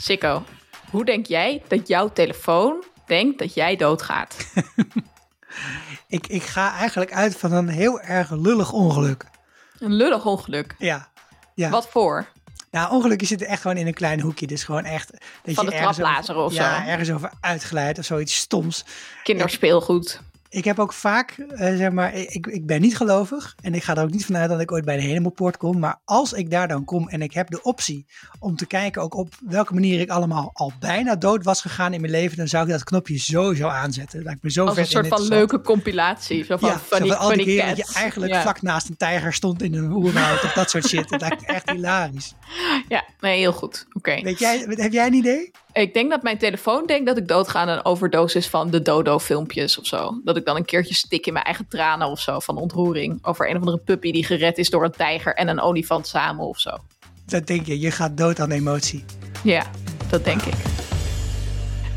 [0.00, 0.44] Sikko,
[0.90, 4.52] hoe denk jij dat jouw telefoon denkt dat jij doodgaat?
[6.08, 9.24] ik, ik ga eigenlijk uit van een heel erg lullig ongeluk.
[9.78, 10.74] Een lullig ongeluk?
[10.78, 11.08] Ja.
[11.54, 11.70] ja.
[11.70, 12.26] Wat voor?
[12.70, 14.46] Nou, ongelukken zitten echt gewoon in een klein hoekje.
[14.46, 15.10] Dus gewoon echt...
[15.42, 16.62] Dat Van je de traplazer of zo?
[16.62, 18.84] Ja, ergens over uitgeleid of zoiets stoms.
[19.22, 20.20] Kinderspeelgoed
[20.50, 23.96] ik heb ook vaak, uh, zeg maar, ik, ik ben niet gelovig en ik ga
[23.96, 25.78] er ook niet vanuit dat ik ooit bij de Hemelpoort kom.
[25.78, 28.06] Maar als ik daar dan kom en ik heb de optie
[28.38, 32.00] om te kijken ook op welke manier ik allemaal al bijna dood was gegaan in
[32.00, 34.24] mijn leven, dan zou ik dat knopje sowieso aanzetten.
[34.24, 36.44] Dat ik me zo als een soort van leuke compilatie.
[36.44, 38.96] Zo van, ja, funny, zo van al die keer dat je eigenlijk vlak naast een
[38.96, 41.08] tijger stond in een oerwoud of dat soort shit.
[41.08, 42.34] Dat lijkt echt hilarisch.
[42.88, 43.86] Ja, nee, heel goed.
[43.92, 44.20] Oké.
[44.22, 45.50] Weet jij, heb jij een idee?
[45.72, 49.78] Ik denk dat mijn telefoon denkt dat ik doodga aan een overdosis van de Dodo-filmpjes
[49.78, 50.20] of zo.
[50.24, 53.18] Dat ik dan een keertje stik in mijn eigen tranen of zo van ontroering.
[53.24, 56.46] Over een of andere puppy die gered is door een tijger en een olifant samen
[56.46, 56.70] of zo.
[57.26, 59.04] Dat denk je, je gaat dood aan emotie.
[59.44, 59.70] Ja,
[60.10, 60.54] dat denk ik.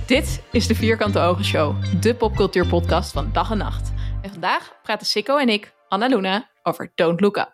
[0.06, 3.92] Dit is de Vierkante Ogen Show, de popcultuurpodcast van dag en nacht.
[4.22, 7.54] En vandaag praten Sikko en ik, Anna Luna, over Don't Look Up.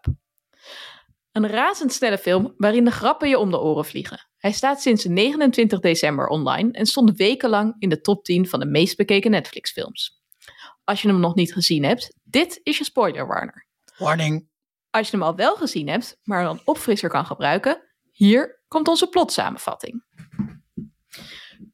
[1.32, 4.27] Een razendsnelle film waarin de grappen je om de oren vliegen.
[4.38, 8.66] Hij staat sinds 29 december online en stond wekenlang in de top 10 van de
[8.66, 10.22] meest bekeken Netflix-films.
[10.84, 13.68] Als je hem nog niet gezien hebt, dit is je spoiler warner.
[13.98, 14.50] Warning.
[14.90, 19.08] Als je hem al wel gezien hebt, maar dan opfrisser kan gebruiken, hier komt onze
[19.08, 20.06] plotsamenvatting.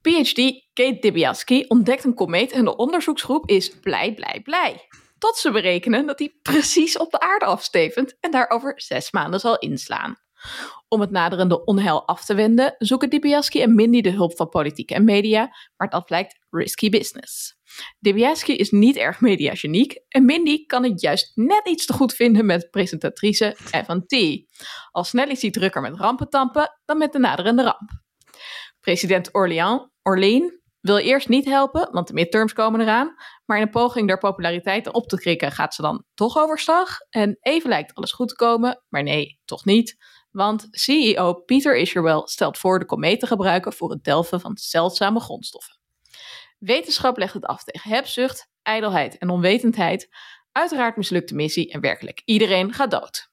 [0.01, 4.87] PhD Kate Dibiaski ontdekt een komeet en de onderzoeksgroep is blij, blij, blij.
[5.17, 9.39] Tot ze berekenen dat hij precies op de aarde afstevend en daar over zes maanden
[9.39, 10.15] zal inslaan.
[10.93, 14.91] Om het naderende onheil af te wenden, zoeken Dibiaski en Mindy de hulp van politiek
[14.91, 17.55] en media, maar dat lijkt risky business.
[17.99, 22.45] Dibiaski is niet erg mediageniek en Mindy kan het juist net iets te goed vinden
[22.45, 24.15] met presentatrice Evan T.
[24.91, 27.89] Al snel is hij drukker met rampentampen dan met de naderende ramp.
[28.79, 33.15] President Orleans, Orlean wil eerst niet helpen, want de midterms komen eraan.
[33.45, 36.97] Maar in een poging daar populariteit op te krikken gaat ze dan toch overstag.
[37.09, 39.97] En even lijkt alles goed te komen, maar nee, toch niet.
[40.33, 45.19] Want CEO Peter Isherwell stelt voor de komeet te gebruiken voor het delven van zeldzame
[45.19, 45.79] grondstoffen.
[46.57, 50.09] Wetenschap legt het af tegen hebzucht, ijdelheid en onwetendheid.
[50.51, 53.31] Uiteraard mislukt de missie en werkelijk iedereen gaat dood.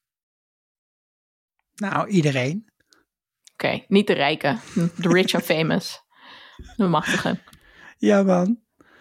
[1.75, 2.73] Nou, iedereen.
[3.53, 4.61] Oké, niet de rijken.
[4.75, 6.03] De rich and famous.
[6.77, 7.43] De machtigen.
[7.99, 8.61] Ja, man.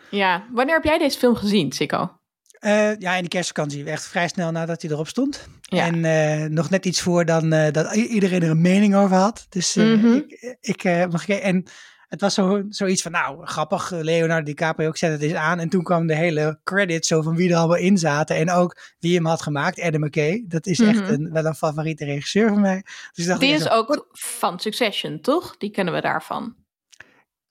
[0.10, 2.19] Ja, wanneer heb jij deze film gezien, Sikko?
[2.60, 3.86] Uh, ja, in de kerstvakantie.
[3.86, 5.48] Echt vrij snel nadat hij erop stond.
[5.70, 9.46] En uh, nog net iets voor dan uh, dat iedereen er een mening over had.
[9.50, 10.24] Dus mm -hmm.
[10.62, 11.66] ik, ik mag En
[12.10, 13.92] het was zo, zoiets van, nou, grappig.
[13.92, 15.60] Leonardo DiCaprio, ik zet het eens aan.
[15.60, 18.36] En toen kwam de hele credit zo van wie er allemaal in zaten.
[18.36, 20.46] En ook wie hem had gemaakt, Adam McKay.
[20.48, 21.14] Dat is echt mm -hmm.
[21.14, 22.84] een, wel een favoriete regisseur van mij.
[23.14, 25.58] Dus dacht Die is zo, ook van Succession, toch?
[25.58, 26.56] Die kennen we daarvan.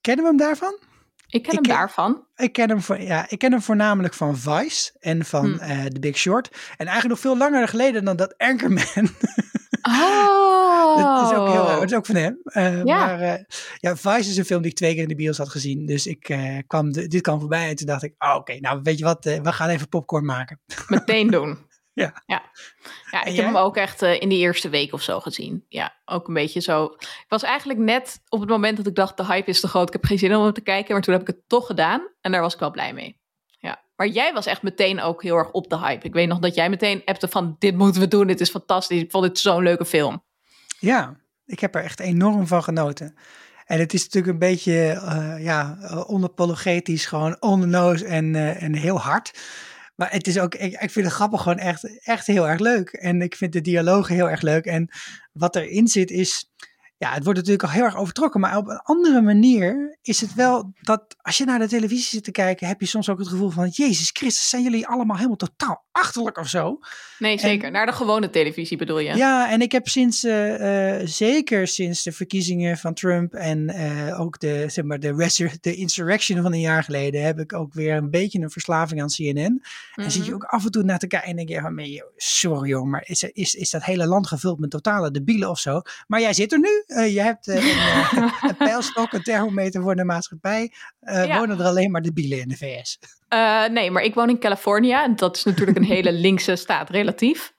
[0.00, 0.78] Kennen we hem daarvan?
[1.30, 2.24] Ik ken ik hem ken, daarvan.
[2.36, 5.70] Ik ken hem, voor, ja, ik ken hem voornamelijk van Vice en van hmm.
[5.70, 6.48] uh, The Big Short.
[6.76, 9.10] En eigenlijk nog veel langer geleden dan dat Anchorman.
[9.82, 10.96] Oh.
[11.02, 12.40] dat is ook heel dat is ook van hem.
[12.44, 13.06] Uh, ja.
[13.06, 13.44] Maar uh,
[13.76, 15.86] ja, Vice is een film die ik twee keer in de bios had gezien.
[15.86, 16.36] Dus ik
[16.66, 19.04] kwam de, dit kwam voorbij en toen dacht ik, oh, oké, okay, nou weet je
[19.04, 20.60] wat, we gaan even popcorn maken.
[20.88, 21.58] Meteen doen.
[21.98, 22.22] Ja.
[22.26, 22.42] Ja,
[23.10, 25.64] ja ik heb hem ook echt uh, in de eerste week of zo gezien.
[25.68, 26.84] Ja, ook een beetje zo.
[26.98, 29.86] Ik was eigenlijk net op het moment dat ik dacht, de hype is te groot.
[29.86, 30.92] Ik heb geen zin om hem te kijken.
[30.92, 32.08] Maar toen heb ik het toch gedaan.
[32.20, 33.20] En daar was ik wel blij mee.
[33.58, 33.82] Ja.
[33.96, 36.06] Maar jij was echt meteen ook heel erg op de hype.
[36.06, 38.26] Ik weet nog dat jij meteen appte van, dit moeten we doen.
[38.26, 39.02] Dit is fantastisch.
[39.02, 40.24] Ik vond dit zo'n leuke film.
[40.78, 41.16] Ja,
[41.46, 43.16] ik heb er echt enorm van genoten.
[43.64, 48.62] En het is natuurlijk een beetje, uh, ja, onapologetisch, gewoon on the nose en, uh,
[48.62, 49.32] en heel hard.
[49.98, 52.88] Maar het is ook, ik, ik vind het grappig gewoon echt, echt heel erg leuk.
[52.88, 54.64] En ik vind de dialogen heel erg leuk.
[54.64, 54.88] En
[55.32, 56.47] wat erin zit is,
[56.98, 60.34] ja, het wordt natuurlijk al heel erg overtrokken, maar op een andere manier is het
[60.34, 63.28] wel dat als je naar de televisie zit te kijken, heb je soms ook het
[63.28, 66.78] gevoel van, Jezus Christus, zijn jullie allemaal helemaal totaal achterlijk of zo?
[67.18, 67.66] Nee, zeker.
[67.66, 69.16] En, naar de gewone televisie bedoel je?
[69.16, 74.20] Ja, en ik heb sinds, uh, uh, zeker sinds de verkiezingen van Trump en uh,
[74.20, 77.96] ook de, zeg maar, de, de insurrection van een jaar geleden, heb ik ook weer
[77.96, 79.52] een beetje een verslaving aan CNN.
[79.52, 79.62] Mm
[79.94, 80.04] -hmm.
[80.04, 82.68] En zit je ook af en toe naar te kijken en denk je, van, sorry
[82.68, 85.80] joh, maar is, is, is dat hele land gevuld met totale debielen of zo?
[86.06, 87.62] Maar jij zit er nu, je hebt een,
[88.48, 90.72] een pijlstok, een thermometer voor de maatschappij.
[91.00, 91.38] Ja.
[91.38, 92.98] Wonen er alleen maar debielen in de VS?
[93.28, 94.92] Uh, nee, maar ik woon in Californië.
[94.92, 97.52] En dat is natuurlijk een hele linkse staat, relatief.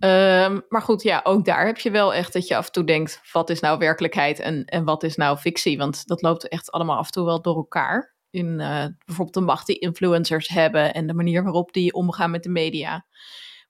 [0.00, 2.84] Um, maar goed, ja, ook daar heb je wel echt dat je af en toe
[2.84, 5.78] denkt: wat is nou werkelijkheid en, en wat is nou fictie?
[5.78, 8.16] Want dat loopt echt allemaal af en toe wel door elkaar.
[8.30, 12.42] In uh, bijvoorbeeld de macht die influencers hebben en de manier waarop die omgaan met
[12.42, 13.06] de media.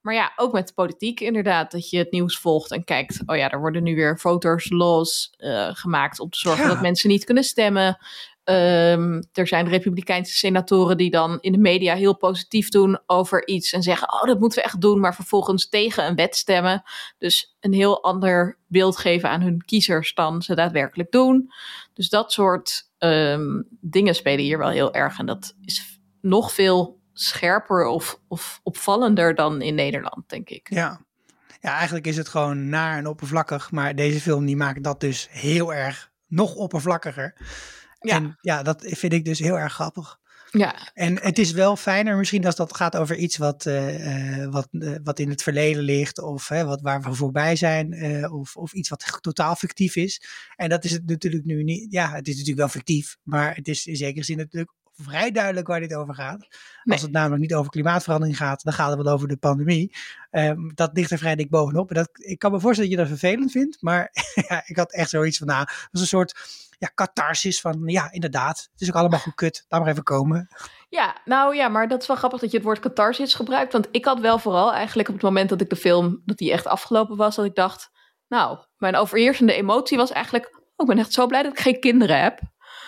[0.00, 3.50] Maar ja, ook met politiek inderdaad, dat je het nieuws volgt en kijkt, oh ja,
[3.50, 6.68] er worden nu weer voters los uh, gemaakt om te zorgen Ja.
[6.68, 7.98] dat mensen niet kunnen stemmen.
[8.44, 13.72] Ehm, er zijn republikeinse senatoren die dan in de media heel positief doen over iets
[13.72, 16.82] en zeggen, oh dat moeten we echt doen, maar vervolgens tegen een wet stemmen.
[17.18, 21.52] Dus een heel ander beeld geven aan hun kiezers dan ze daadwerkelijk doen.
[21.94, 26.97] Dus dat soort ehm, dingen spelen hier wel heel erg en dat is nog veel
[27.20, 30.66] scherper of, of opvallender dan in Nederland, denk ik.
[30.70, 31.00] Ja.
[31.60, 33.70] ja, eigenlijk is het gewoon naar en oppervlakkig.
[33.70, 37.34] Maar deze film die maakt dat dus heel erg nog oppervlakkiger.
[38.00, 38.14] Ja.
[38.14, 40.18] En ja, dat vind ik dus heel erg grappig.
[40.50, 44.50] Ja, En het is wel fijner misschien als dat gaat over iets wat, eh, eh,
[44.50, 46.20] wat, eh, wat in het verleden ligt.
[46.20, 47.86] Of hè, wat, waar we voorbij zijn.
[48.32, 50.22] of, of iets wat totaal fictief is.
[50.56, 51.92] En dat is het natuurlijk nu niet.
[51.92, 53.16] Ja, het is natuurlijk wel fictief.
[53.22, 54.72] Maar het is in zekere zin natuurlijk
[55.02, 56.38] vrij duidelijk waar dit over gaat.
[56.38, 56.94] Nee.
[56.94, 59.96] Als het namelijk niet over klimaatverandering gaat, dan gaat het wel over de pandemie.
[60.30, 61.88] Ehm, dat ligt er vrij dik bovenop.
[61.88, 63.82] En dat, ik kan me voorstellen dat je dat vervelend vindt.
[63.82, 64.10] Maar
[64.48, 68.12] ja, ik had echt zoiets van, nou, dat is een soort ja, catharsis van, ja,
[68.12, 68.68] inderdaad.
[68.72, 69.64] Het is ook allemaal goed kut.
[69.68, 70.48] Laat maar even komen.
[70.88, 73.72] Ja, nou ja, maar dat is wel grappig dat je het woord catharsis gebruikt.
[73.72, 76.52] Want ik had wel vooral eigenlijk op het moment dat ik de film, dat die
[76.52, 77.90] echt afgelopen was, dat ik dacht,
[78.28, 81.80] nou, mijn overheersende emotie was eigenlijk, oh, ik ben echt zo blij dat ik geen
[81.80, 82.40] kinderen heb.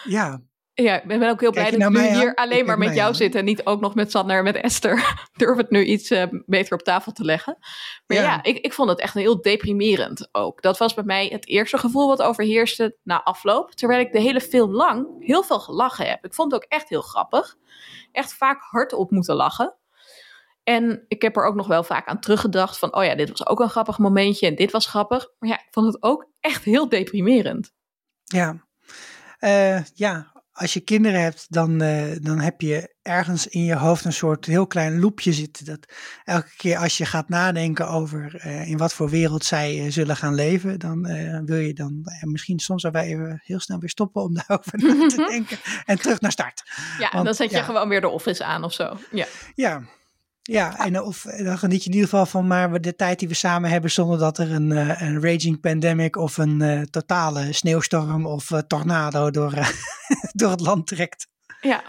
[0.04, 0.40] Ja,
[0.82, 2.44] Ja, ik ben ook heel blij dat ik naar nu mij hier aan?
[2.44, 3.14] alleen Ik maar met jou aan.
[3.14, 5.14] zit en niet ook nog met Sander en met Esther.
[5.36, 7.56] Durf het nu iets eh, beter op tafel te leggen.
[8.06, 8.42] Maar ja, Ja.
[8.42, 10.62] ik, ik vond het echt heel deprimerend ook.
[10.62, 13.70] Dat was bij mij het eerste gevoel wat overheerste na afloop.
[13.74, 16.24] Terwijl ik de hele film lang heel veel gelachen heb.
[16.24, 17.56] Ik vond het ook echt heel grappig.
[18.12, 19.74] Echt vaak hardop moeten lachen.
[20.62, 22.94] En ik heb er ook nog wel vaak aan teruggedacht van...
[22.96, 25.28] oh ja, dit was ook een grappig momentje en dit was grappig.
[25.38, 27.72] Maar ja, ik vond het ook echt heel deprimerend.
[28.24, 28.68] ja.
[29.38, 34.04] Eh, ja, als je kinderen hebt, dan, eh, dan heb je ergens in je hoofd
[34.04, 35.64] een soort heel klein loopje zitten.
[35.64, 35.92] Dat
[36.24, 40.16] elke keer als je gaat nadenken over eh, in wat voor wereld zij eh, zullen
[40.16, 41.02] gaan leven, dan
[41.44, 45.26] wil je dan misschien soms wel even heel snel weer stoppen om daarover na te
[45.28, 46.62] denken en terug naar start.
[46.98, 47.62] Ja, Want, dan zet je ja.
[47.62, 48.96] gewoon weer de office aan of zo.
[49.10, 49.26] Ja.
[49.54, 49.82] Ja.
[50.52, 53.28] Ja, en eh, of, dan geniet je in ieder geval van maar de tijd die
[53.28, 57.52] we samen hebben zonder dat er een, eh, een raging pandemic of een eh, totale
[57.52, 59.68] sneeuwstorm of eh, tornado door, eh,
[60.40, 61.26] door het land trekt.
[61.60, 61.82] ja.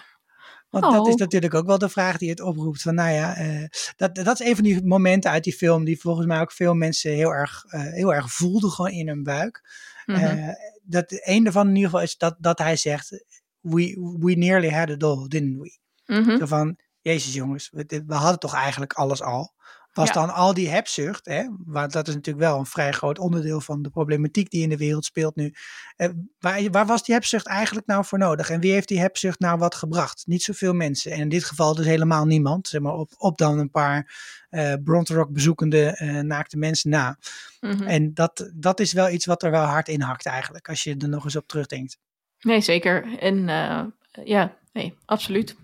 [0.69, 1.19] Want dat is Oh.
[1.19, 2.81] natuurlijk ook wel de vraag die het oproept.
[2.81, 3.66] Van, nou ja, eh,
[3.96, 6.74] dat, dat is een van die momenten uit die film die volgens mij ook veel
[6.74, 9.62] mensen heel erg, eh, heel erg voelden gewoon in hun buik.
[10.06, 10.19] Mhm.
[10.19, 10.48] Eh,
[10.84, 13.24] dat een daarvan in ieder geval is dat, dat hij zegt,
[13.60, 15.80] we, we nearly had it all, didn't we?
[16.06, 16.38] Mhm.
[16.38, 19.53] Zo van, jezus jongens, we, we hadden toch eigenlijk alles al.
[19.94, 20.13] Was Ja.
[20.13, 23.81] dan al die hebzucht, hè, want dat is natuurlijk wel een vrij groot onderdeel van
[23.81, 25.53] de problematiek die in de wereld speelt nu.
[25.95, 26.09] Eh,
[26.39, 28.50] waar, waar was die hebzucht eigenlijk nou voor nodig?
[28.50, 30.24] En wie heeft die hebzucht nou wat gebracht?
[30.27, 31.12] Niet zoveel mensen.
[31.12, 32.68] En in dit geval dus helemaal niemand.
[32.68, 34.13] Zeg maar op, op dan een paar
[34.50, 37.18] eh Bronterock bezoekende eh, naakte mensen na.
[37.59, 37.83] Mhm.
[37.83, 40.95] En dat, dat is wel iets wat er wel hard in hakt eigenlijk, als je
[40.98, 41.98] er nog eens op terugdenkt.
[42.39, 43.18] Nee, zeker.
[43.19, 43.83] En eh,
[44.25, 45.56] ja, nee, absoluut.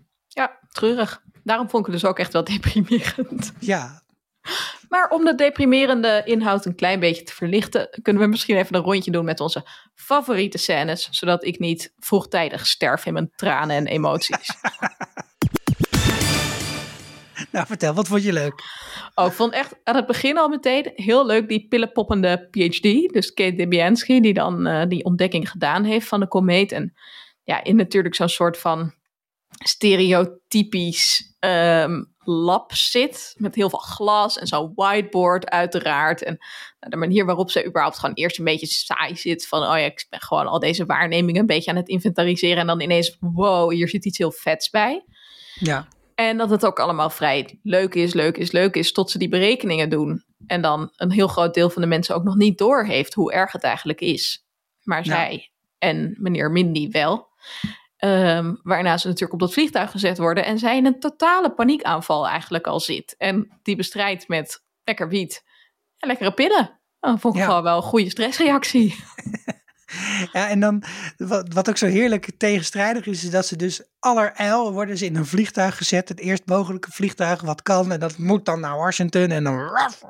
[0.71, 1.21] Treurig.
[1.43, 3.53] Daarom vond ik het dus ook echt wel deprimerend.
[3.59, 4.01] Ja,
[4.89, 8.81] Maar om de deprimerende inhoud een klein beetje te verlichten, kunnen we misschien even een
[8.81, 13.87] rondje doen met onze favoriete scènes, zodat ik niet vroegtijdig sterf in mijn tranen en
[13.87, 14.53] emoties.
[17.51, 18.63] nou vertel, wat vond je leuk?
[19.15, 23.13] Oh, ik vond echt aan het begin al meteen heel leuk die pillenpoppende PhD.
[23.13, 26.71] Dus Kate Debiansky, die dan eh, die ontdekking gedaan heeft van de komeet.
[26.71, 26.93] En
[27.43, 28.94] ja, in natuurlijk zo'n soort van
[29.49, 33.33] stereotypisch ehm, lab zit.
[33.37, 36.23] Met heel veel glas en zo'n whiteboard uiteraard.
[36.23, 36.37] En
[36.80, 39.47] nou, de manier waarop ze überhaupt gewoon eerst een beetje saai zit.
[39.47, 42.57] Van, oh ja, ik ben gewoon al deze waarnemingen een beetje aan het inventariseren.
[42.57, 45.06] En dan ineens, wow, hier zit iets heel vets bij.
[45.59, 49.18] Ja, En dat het ook allemaal vrij leuk is, leuk is, leuk is, tot ze
[49.18, 50.23] die berekeningen doen.
[50.47, 53.51] En dan een heel groot deel van de mensen ook nog niet doorheeft hoe erg
[53.51, 54.45] het eigenlijk is.
[54.83, 55.11] Maar Ja.
[55.11, 57.27] zij en meneer Mindy wel.
[57.97, 60.45] Ehm, waarna ze natuurlijk op dat vliegtuig gezet worden.
[60.45, 63.16] En zij in een totale paniekaanval eigenlijk al zit.
[63.18, 65.44] En die bestrijdt met lekker wiet
[65.97, 66.80] en lekkere pillen.
[66.99, 67.47] Dat vond ik Ja.
[67.47, 68.95] gewoon wel een goede stressreactie.
[70.33, 70.83] Ja, en dan,
[71.18, 75.16] wat, wat ook zo heerlijk tegenstrijdig is, is dat ze dus allerijl worden ze in
[75.16, 76.09] een vliegtuig gezet.
[76.09, 77.92] Het eerst mogelijke vliegtuig wat kan.
[77.92, 79.31] En dat moet dan naar Washington.
[79.31, 80.01] En dan raf,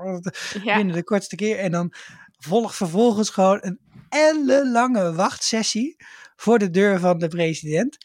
[0.64, 1.60] Ja, binnen de kortste keer.
[1.60, 1.94] En dan
[2.38, 3.80] volgt vervolgens gewoon een
[4.10, 5.96] ellenlange wachtsessie
[6.38, 7.98] voor de deur van de president.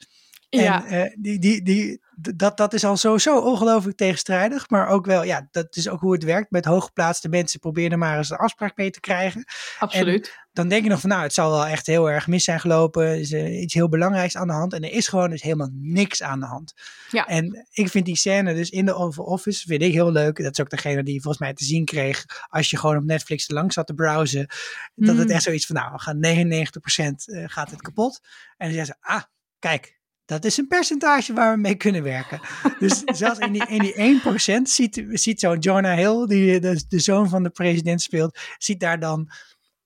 [0.49, 0.87] ja.
[0.87, 2.01] En eh, die, die, die,
[2.37, 4.71] dat, dat is al sowieso ongelooflijk tegenstrijdig.
[4.71, 6.51] Maar ook wel, ja, dat is ook hoe het werkt.
[6.51, 9.45] Met hooggeplaatste mensen probeer er maar eens een afspraak mee te krijgen.
[9.79, 10.41] Absoluut.
[10.53, 13.03] dan denk je nog van, nou, het zal wel echt heel erg mis zijn gelopen.
[13.03, 14.73] Er is uh, iets heel belangrijks aan de hand.
[14.73, 16.73] En er is gewoon dus helemaal niks aan de hand.
[17.11, 17.27] Ja.
[17.27, 20.43] En ik vind die scène dus in de Oval Office, vind ik heel leuk.
[20.43, 23.49] Dat is ook degene die volgens mij te zien kreeg als je gewoon op Netflix
[23.51, 24.47] langs zat te browsen.
[24.95, 25.35] Dat het Mm.
[25.35, 28.21] echt zoiets van, nou, we gaan 99% eh, gaat het kapot.
[28.57, 29.23] En dan zeggen ze, ah,
[29.59, 32.41] kijk, dat is een percentage waar we mee kunnen werken.
[32.79, 34.21] Dus zelfs in die, in die
[34.59, 38.81] 1% ziet, ziet zo'n Jonah Hill, die de, de zoon van de president speelt, ziet
[38.81, 39.31] daar dan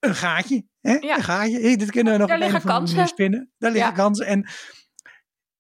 [0.00, 0.64] een gaatje.
[0.80, 0.92] Hè?
[0.94, 1.16] Ja.
[1.16, 1.60] Een gaatje.
[1.60, 3.06] Hey, dit kunnen we nog Daar liggen kansen.
[3.06, 3.50] spinnen.
[3.58, 3.96] Daar liggen Ja.
[3.96, 4.26] kansen.
[4.26, 4.48] En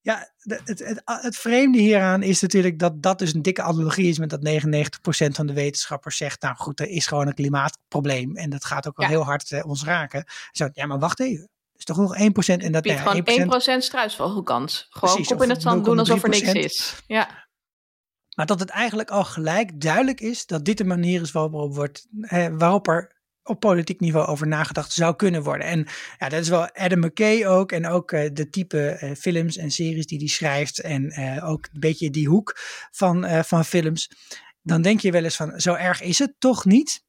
[0.00, 4.18] ja, het, het, het vreemde hieraan is natuurlijk dat dat dus een dikke analogie is
[4.18, 8.50] met dat 99% van de wetenschappers zegt, nou goed, er is gewoon een klimaatprobleem en
[8.50, 9.12] dat gaat ook wel Ja.
[9.12, 10.24] heel hard eh, ons raken.
[10.52, 11.48] Zo, ja, maar wacht even.
[11.76, 14.86] Is toch nog 1% en dat nou ja, gewoon 1%, 1% struisvogelkans.
[14.90, 16.52] Gewoon Precies, kop in het zand doen alsof er niks 0,3%.
[16.52, 17.02] is.
[17.06, 17.48] Ja,
[18.34, 22.06] Maar dat het eigenlijk al gelijk duidelijk is dat dit de manier is waarop, wordt,
[22.20, 23.16] eh, waarop er
[23.46, 25.66] op politiek niveau over nagedacht zou kunnen worden.
[25.66, 25.86] En
[26.18, 27.72] ja, dat is wel Adam McKay ook.
[27.72, 30.80] En ook eh, de type eh, films en series die hij schrijft.
[30.80, 32.58] En eh, ook een beetje die hoek
[32.90, 34.10] van, van films.
[34.62, 37.04] Dan denk je wel eens van, zo erg is het toch niet?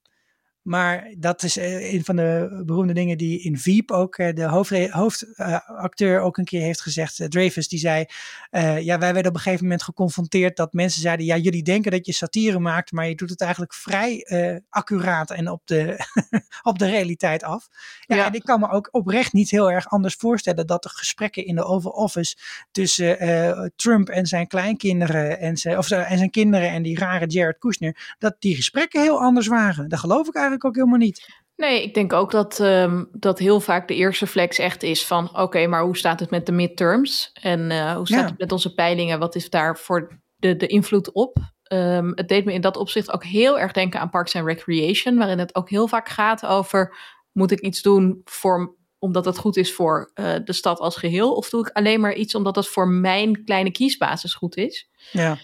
[0.68, 4.44] Maar dat is eh, een van de beroemde dingen die in Veep ook eh, de
[4.44, 7.20] hoofdacteur hoofdacteur ook een keer heeft gezegd.
[7.20, 8.06] eh, Dreyfus, die zei,
[8.50, 11.92] eh, ja, wij werden op een gegeven moment geconfronteerd dat mensen zeiden, ja, jullie denken
[11.92, 16.00] dat je satire maakt, maar je doet het eigenlijk vrij eh, accuraat en op de,
[16.70, 17.68] op de realiteit af.
[18.00, 18.26] Ja, Ja.
[18.26, 21.56] en ik kan me ook oprecht niet heel erg anders voorstellen dat de gesprekken in
[21.56, 22.36] de Oval Office
[22.72, 27.26] tussen eh, Trump en zijn kleinkinderen en zijn, of en zijn kinderen en die rare
[27.28, 29.90] Jared Kushner, dat die gesprekken heel anders waren.
[29.90, 31.26] Dat geloof ik eigenlijk ook helemaal niet.
[31.56, 35.38] Nee, ik denk ook dat, ehm, dat heel vaak de eerste flex echt is van...
[35.38, 37.30] oké, maar hoe staat het met de midterms?
[37.42, 38.26] En eh, hoe staat Ja.
[38.26, 39.20] het met onze peilingen?
[39.20, 41.38] Wat is daar voor de, de invloed op?
[41.64, 45.18] Ehm, het deed me in dat opzicht ook heel erg denken aan Parks and Recreation...
[45.18, 46.96] waarin het ook heel vaak gaat over...
[47.32, 51.34] moet ik iets doen voor, omdat het goed is voor eh, de stad als geheel...
[51.34, 54.90] of doe ik alleen maar iets omdat het voor mijn kleine kiesbasis goed is?
[55.12, 55.38] Ja,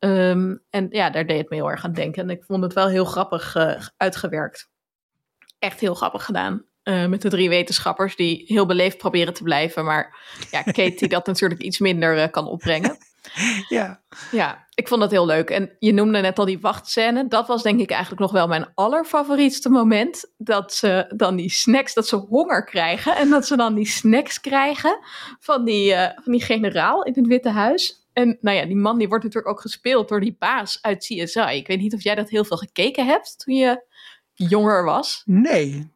[0.00, 2.22] Ehm, en ja, daar deed het me heel erg aan denken.
[2.22, 4.68] En ik vond het wel heel grappig eh, uitgewerkt.
[5.58, 6.64] Echt heel grappig gedaan.
[6.82, 9.84] Eh, met de drie wetenschappers die heel beleefd proberen te blijven.
[9.84, 10.16] Maar
[10.50, 12.96] ja, Kate die dat natuurlijk iets minder eh, kan opbrengen.
[13.68, 14.00] ja.
[14.30, 15.50] Ja, ik vond dat heel leuk.
[15.50, 17.28] En je noemde net al die wachtscène.
[17.28, 20.32] Dat was denk ik eigenlijk nog wel mijn allerfavorietste moment.
[20.36, 23.16] Dat ze dan die snacks, dat ze honger krijgen.
[23.16, 24.98] En dat ze dan die snacks krijgen
[25.38, 27.99] van die, van die generaal in het Witte Huis.
[28.12, 31.40] En nou ja, die man die wordt natuurlijk ook gespeeld door die baas uit CSI.
[31.40, 33.84] Ik weet niet of jij dat heel veel gekeken hebt toen je
[34.34, 35.22] jonger was.
[35.24, 35.90] Nee.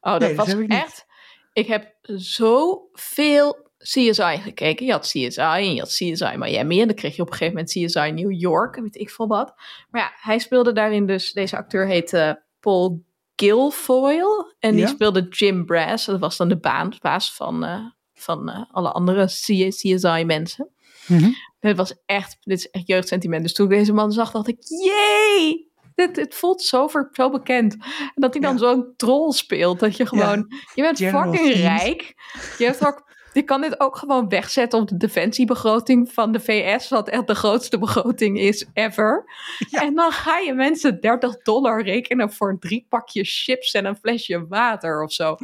[0.00, 0.70] Oh, dat Nee, was ik niet.
[0.70, 1.06] echt.
[1.52, 4.86] Ik heb zoveel CSI gekeken.
[4.86, 6.80] Je had CSI en je had CSI Miami.
[6.80, 8.76] En dan kreeg je op een gegeven moment CSI New York.
[8.76, 9.54] en Weet ik veel wat.
[9.90, 11.32] Maar ja, hij speelde daarin dus.
[11.32, 13.04] Deze acteur heette Paul
[13.36, 14.54] Guilfoyle.
[14.58, 14.86] En die Ja.
[14.86, 16.04] speelde Jim Brass.
[16.06, 17.84] Dat was dan de baan, baas van, eh,
[18.14, 20.68] van eh, alle andere CSI-mensen.
[21.08, 21.30] Mhm.
[21.60, 23.42] Het was echt, dit is echt jeugdsentiment.
[23.42, 25.66] Dus toen ik deze man zag, dacht ik, jee!
[25.94, 27.72] Dit, dit voelt zo, ver, zo bekend.
[27.74, 28.58] En dat hij dan Ja.
[28.58, 29.80] zo'n troll speelt.
[29.80, 32.14] Dat je gewoon, je bent General fucking rijk.
[32.58, 36.88] Je, hebt ook, je kan dit ook gewoon wegzetten op de defensiebegroting van de VS.
[36.88, 39.24] Wat echt de grootste begroting is ever.
[39.70, 39.82] Ja.
[39.82, 44.46] En dan ga je mensen 30 dollar rekenen voor drie pakjes chips en een flesje
[44.46, 45.36] water of zo.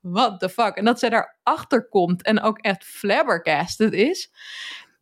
[0.00, 0.74] What the fuck?
[0.76, 4.30] En dat zij daarachter komt en ook echt flabbergasted is.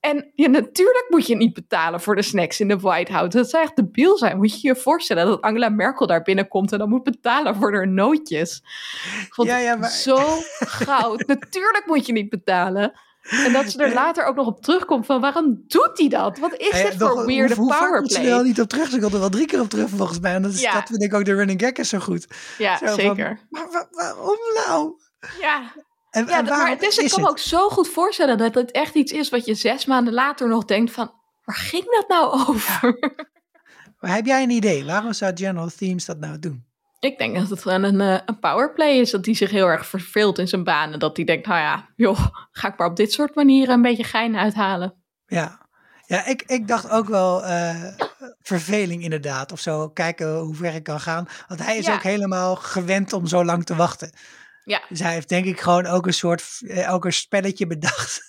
[0.00, 3.36] En ja, natuurlijk moet je niet betalen voor de snacks in de White House.
[3.36, 4.36] Dat zou echt debiel zijn.
[4.36, 7.88] Moet je je voorstellen dat Angela Merkel daar binnenkomt en dan moet betalen voor haar
[7.88, 8.62] nootjes.
[9.26, 10.16] Ik vond Ja, het ja, maar- zo
[10.58, 11.26] goud.
[11.26, 12.92] natuurlijk moet je niet betalen.
[13.44, 16.38] En dat ze er later ook nog op terugkomt van waarom doet hij dat?
[16.38, 18.48] Wat is Eh, dit voor weirde hoe, hoe vaak komt ze er wel powerplay?
[18.48, 18.88] niet op terug?
[18.90, 20.34] Ze komt er wel drie keer op terug volgens mij.
[20.34, 20.72] En dat, is, Ja.
[20.72, 22.26] dat vind ik ook de running gag is zo goed.
[22.58, 23.40] Ja, Zo van, zeker.
[23.50, 24.92] maar wa- waarom nou?
[25.40, 25.72] Ja,
[26.10, 28.38] En, Ja, en dat- waarom maar het is, ik kan me ook zo goed voorstellen
[28.38, 31.12] dat het echt iets is wat je zes maanden later nog denkt van,
[31.44, 32.98] waar ging dat nou over?
[33.98, 34.84] Maar heb jij een idee?
[34.84, 36.64] Waarom zou General Themes dat nou doen?
[37.00, 39.86] Ik denk dat het gewoon een, eh, een powerplay is, dat hij zich heel erg
[39.86, 42.96] verveelt in zijn baan en dat hij denkt, nou ja, joh, ga ik maar op
[42.96, 44.94] dit soort manieren een beetje gein uithalen.
[45.26, 45.68] Ja,
[46.06, 47.84] ja ik, ik dacht ook wel eh,
[48.42, 49.52] verveling inderdaad.
[49.52, 51.28] Of zo, kijken hoe ver ik kan gaan.
[51.48, 51.94] Want hij is Ja.
[51.94, 54.12] ook helemaal gewend om zo lang te wachten.
[54.70, 54.82] Ja.
[54.88, 58.20] Dus hij heeft denk ik gewoon ook een soort eh, ook een spelletje bedacht.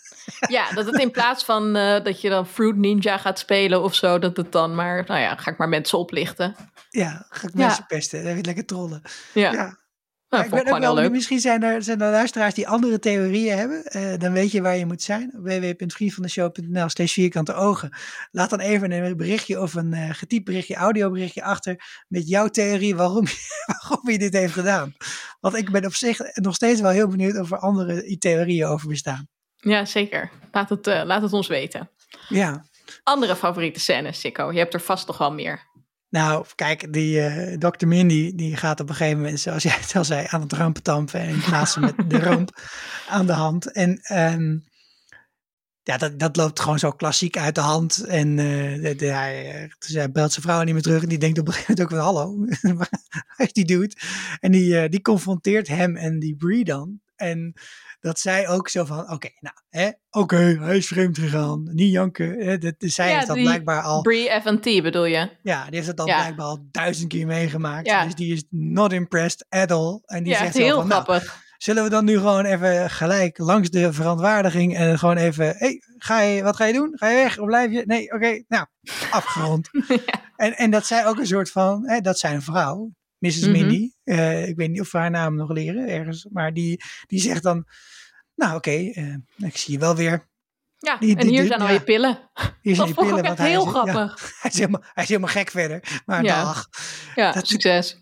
[0.49, 3.95] Ja, dat het in plaats van eh, dat je dan Fruit Ninja gaat spelen of
[3.95, 6.55] zo, dat het dan maar, nou ja, ga ik maar mensen oplichten.
[6.89, 7.65] ja, ga ik Ja.
[7.65, 8.25] mensen pesten.
[8.25, 9.01] Even lekker trollen.
[9.33, 9.79] Ja, Ja.
[10.31, 11.11] Nou, ik ben ook wel, leuk.
[11.11, 13.83] misschien zijn er, zijn er luisteraars die andere theorieën hebben.
[13.83, 15.31] Eh, dan weet je waar je moet zijn.
[15.33, 17.89] www.vriendvandeshow.nl steeds vierkante ogen.
[18.31, 22.95] Laat dan even een berichtje of een eh getypt berichtje, audioberichtje achter met jouw theorie
[22.95, 24.95] waarom, je- waarom je dit heeft gedaan.
[25.39, 28.87] Want ik ben op zich nog steeds wel heel benieuwd of er andere theorieën over
[28.87, 29.27] bestaan.
[29.55, 30.29] Ja, zeker.
[30.51, 31.89] Laat het, eh, laat het ons weten.
[32.29, 32.65] Ja,
[33.03, 34.51] Andere favoriete scènes, Sikko?
[34.51, 35.69] Je hebt er vast nog wel meer.
[36.11, 37.87] Nou kijk, die eh Dr.
[37.87, 41.19] Mindy die gaat op een gegeven moment, zoals jij het al zei, aan het rampentampen
[41.19, 42.61] en hem met de ramp
[43.09, 43.71] aan de hand.
[43.71, 44.57] En ehm,
[45.83, 48.03] ja, dat, dat loopt gewoon zo klassiek uit de hand.
[48.03, 51.03] En eh, de, de- hij, eh, dus hij belt zijn vrouw niet meer terug.
[51.03, 52.45] En die denkt op een gegeven moment ook van, hallo,
[53.45, 53.95] is die dude?
[54.39, 56.99] En die, die confronteert hem en die Brie dan.
[57.15, 57.53] En
[58.01, 61.69] dat zij ook zo van, oké, nou, hè, oké, hij is vreemd gegaan.
[61.73, 62.39] Niet janken.
[62.39, 65.29] Hè, dat, dus zij Ja, heeft dat blijkbaar al, Brie F&T bedoel je?
[65.43, 66.15] ja, die heeft dat dan Ja.
[66.19, 67.87] blijkbaar al duizend keer meegemaakt.
[67.87, 68.03] Ja.
[68.03, 69.99] Dus die is not impressed at all.
[70.05, 71.39] En die ja, zegt heel van, nou, grappig.
[71.57, 76.21] Zullen we dan nu gewoon even gelijk langs de verontwaardiging en gewoon even, hey, ga
[76.21, 76.91] je, wat ga je doen?
[76.97, 77.83] Ga je weg of blijf je?
[77.85, 78.65] Nee, oké, nou,
[79.11, 79.69] afgerond.
[80.35, 83.39] en, en dat zij ook een soort van, hè, dat zijn vrouw, Mrs.
[83.41, 83.51] Mhm.
[83.51, 87.19] Mindy, eh, ik weet niet of we haar naam nog leren ergens, maar die, die
[87.21, 87.65] zegt dan,
[88.35, 90.29] nou oké, eh, ik zie je wel weer.
[90.77, 91.73] Ja, die- en die- hier die- zijn al ja.
[91.73, 92.29] je pillen.
[92.61, 94.31] Hier zijn Dat ik pillen, want hij heel is, ja, grappig.
[94.41, 96.43] hij, is helemaal, hij is helemaal gek verder, maar Ja.
[96.43, 96.67] dag.
[97.15, 97.99] Ja, Dat- succes.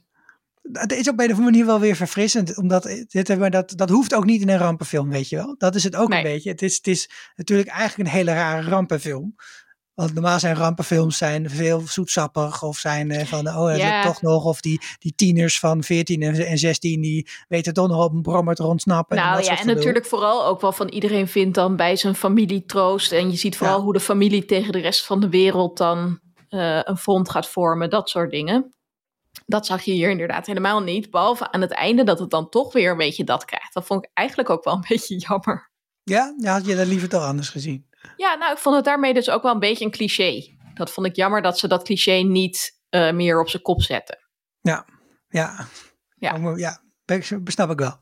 [0.72, 2.58] Het is op een of andere manier wel weer verfrissend.
[2.58, 5.56] Omdat dit, maar dat, dat hoeft ook niet in een rampenfilm, weet je wel.
[5.58, 6.18] Dat is het ook Nee.
[6.18, 6.50] een beetje.
[6.50, 9.36] Het is, het is natuurlijk eigenlijk een hele rare rampenfilm.
[10.00, 12.64] Want normaal zijn rampenfilms zijn veel zoetsappig.
[12.64, 14.46] Of zijn eh, van, oh, lukt toch nog.
[14.46, 18.22] Of die, die tieners van 14 en, en 16, die weten toch nog op een
[18.22, 19.18] brommer te ontsnappen.
[19.18, 19.76] Nou dat ja, soort en gedoe.
[19.76, 23.12] natuurlijk vooral ook wel van iedereen vindt dan bij zijn familie troost.
[23.12, 23.84] En je ziet vooral Ja.
[23.84, 27.90] hoe de familie tegen de rest van de wereld dan eh, een front gaat vormen.
[27.90, 28.74] Dat soort dingen.
[29.46, 31.12] Dat zag je hier inderdaad helemaal niet.
[31.12, 33.74] Behalve aan het einde dat het dan toch weer een beetje dat krijgt.
[33.74, 35.72] Dat vond ik eigenlijk ook wel een beetje jammer.
[36.04, 37.89] Ja, ja, had je dat liever toch anders gezien.
[38.16, 40.58] Ja, nou, ik vond het daarmee dus ook wel een beetje een cliché.
[40.74, 44.18] Dat vond ik jammer dat ze dat cliché niet eh, meer op zijn kop zetten.
[44.62, 44.86] Ja,
[45.30, 45.68] ja.
[46.16, 46.54] Ja.
[46.56, 48.00] Ja, be- besnap ik wel.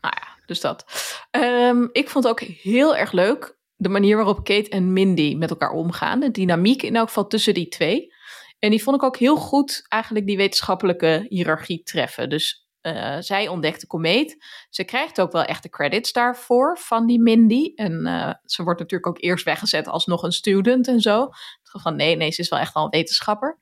[0.00, 0.84] Nou ja, dus dat.
[1.30, 5.70] Ehm, ik vond ook heel erg leuk de manier waarop Kate en Mindy met elkaar
[5.70, 6.20] omgaan.
[6.20, 8.14] De dynamiek in elk geval tussen die twee.
[8.58, 12.28] En die vond ik ook heel goed eigenlijk die wetenschappelijke hiërarchie treffen.
[12.28, 14.44] Dus eh, zij ontdekt de komeet.
[14.70, 17.72] Ze krijgt ook wel echt de credits daarvoor van die Mindy.
[17.74, 21.28] En eh, ze wordt natuurlijk ook eerst weggezet als nog een student en zo.
[21.62, 23.60] Van nee, nee, ze is wel echt al een wetenschapper.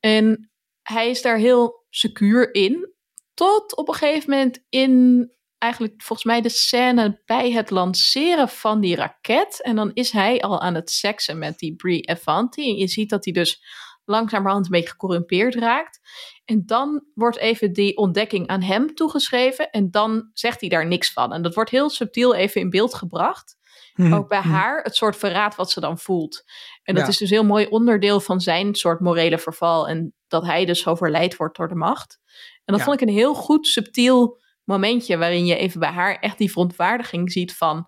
[0.00, 0.50] En
[0.82, 2.92] hij is daar heel secuur in.
[3.34, 5.26] Tot op een gegeven moment in
[5.58, 9.62] eigenlijk volgens mij de scène bij het lanceren van die raket.
[9.62, 12.68] En dan is hij al aan het seksen met die Brie Avanti.
[12.68, 13.62] En je ziet dat hij dus
[14.04, 16.00] langzamerhand een beetje gecorrumpeerd raakt.
[16.48, 19.70] En dan wordt even die ontdekking aan hem toegeschreven.
[19.70, 21.32] En dan zegt hij daar niks van.
[21.32, 23.56] En dat wordt heel subtiel even in beeld gebracht.
[23.94, 24.48] Hm, Ook bij hm.
[24.48, 26.42] haar het soort verraad wat ze dan voelt.
[26.82, 27.08] En dat Ja.
[27.08, 29.88] is dus heel mooi onderdeel van zijn soort morele verval.
[29.88, 32.18] En dat hij dus zo verleid wordt door de macht.
[32.64, 32.84] En dat Ja.
[32.84, 35.16] vond ik een heel goed, subtiel momentje.
[35.16, 37.86] Waarin je even bij haar echt die verontwaardiging ziet van...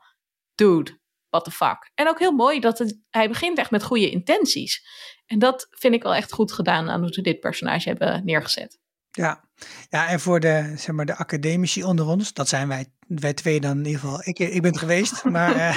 [0.54, 1.90] Dude, what the fuck.
[1.94, 4.86] En ook heel mooi dat het, hij begint echt met goede intenties.
[5.30, 8.78] En dat vind ik wel echt goed gedaan aan hoe ze dit personage hebben neergezet.
[9.10, 9.44] Ja.
[9.88, 13.60] ja, en voor de, zeg maar, de academici onder ons, dat zijn wij, wij twee
[13.60, 14.20] dan in ieder geval.
[14.24, 15.76] Ik, ik ben het geweest, maar, eh,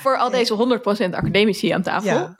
[0.00, 2.08] Voor al deze 100% academici aan tafel.
[2.10, 2.34] Ja.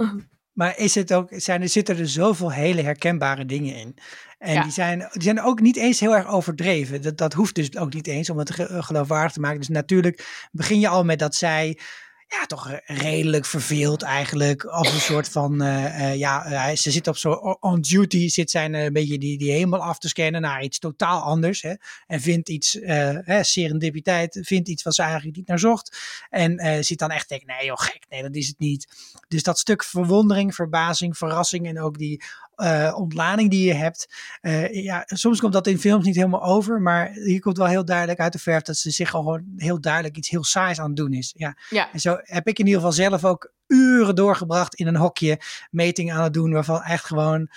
[0.52, 3.96] maar is het ook, zijn, er zitten er zoveel hele herkenbare dingen in.
[4.38, 4.62] En Ja.
[4.62, 7.02] die, zijn, die zijn ook niet eens heel erg overdreven.
[7.02, 9.58] Dat, dat hoeft dus ook niet eens om het ge- geloofwaardig te maken.
[9.58, 11.78] Dus natuurlijk begin je al met dat zij
[12.28, 14.64] ja, toch redelijk verveeld eigenlijk.
[14.64, 18.74] Als een soort van, eh, eh, ja, ze zit op zo on duty, zit zijn
[18.74, 21.62] een beetje die, die hemel af te scannen naar iets totaal anders.
[21.62, 21.74] Hè,
[22.06, 25.98] en vindt iets, eh, serendipiteit, vindt iets wat ze eigenlijk niet naar zocht.
[26.30, 28.86] En eh zit dan echt denken, nee joh, gek, nee, dat is het niet.
[29.28, 32.22] Dus dat stuk verwondering, verbazing, verrassing en ook die
[32.56, 34.14] eh, ontlading die je hebt.
[34.40, 37.84] eh, ja, soms komt dat in films niet helemaal over, maar hier komt wel heel
[37.84, 40.96] duidelijk uit de verf dat ze zich gewoon heel duidelijk iets heel saais aan het
[40.96, 41.32] doen is.
[41.36, 41.92] Ja, Ja.
[41.92, 45.40] en zo heb ik in ieder geval zelf ook uren doorgebracht in een hokje
[45.70, 47.48] meting aan het doen, waarvan echt gewoon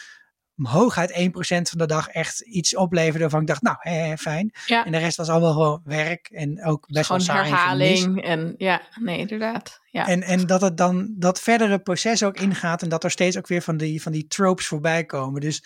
[0.66, 4.52] hooguit 1% van de dag echt iets opleverde waarvan ik dacht, nou, hè, fijn.
[4.66, 4.86] Ja.
[4.86, 8.00] En de rest was allemaal gewoon werk en ook best wel Gewoon saai en gemis.
[8.00, 8.24] herhaling.
[8.24, 9.80] En ja, nee, inderdaad.
[9.92, 10.08] Ja.
[10.08, 13.48] En, en dat het dan dat verdere proces ook ingaat en dat er steeds ook
[13.48, 15.42] weer van die, van die tropes voorbij komen.
[15.42, 15.64] Dus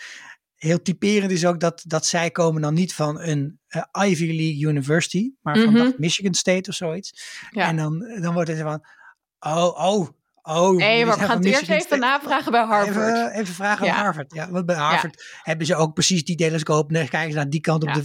[0.55, 4.69] heel typerend is ook dat, dat zij komen dan niet van een eh, Ivy League
[4.69, 5.91] University, maar van Mhm.
[5.97, 7.39] Michigan State of zoiets.
[7.51, 7.67] Ja.
[7.67, 8.85] En dan, dan wordt het van,
[9.39, 10.07] oh, oh,
[10.43, 12.95] Oh, Nee, maar we gaan het eerst even navragen bij Harvard.
[12.95, 13.93] Even, even vragen Ja.
[13.93, 14.33] aan Harvard.
[14.33, 16.91] Ja, want bij Harvard hebben ze ook precies die telescoop.
[16.91, 17.99] Nee, kijken ze naar die kant op de,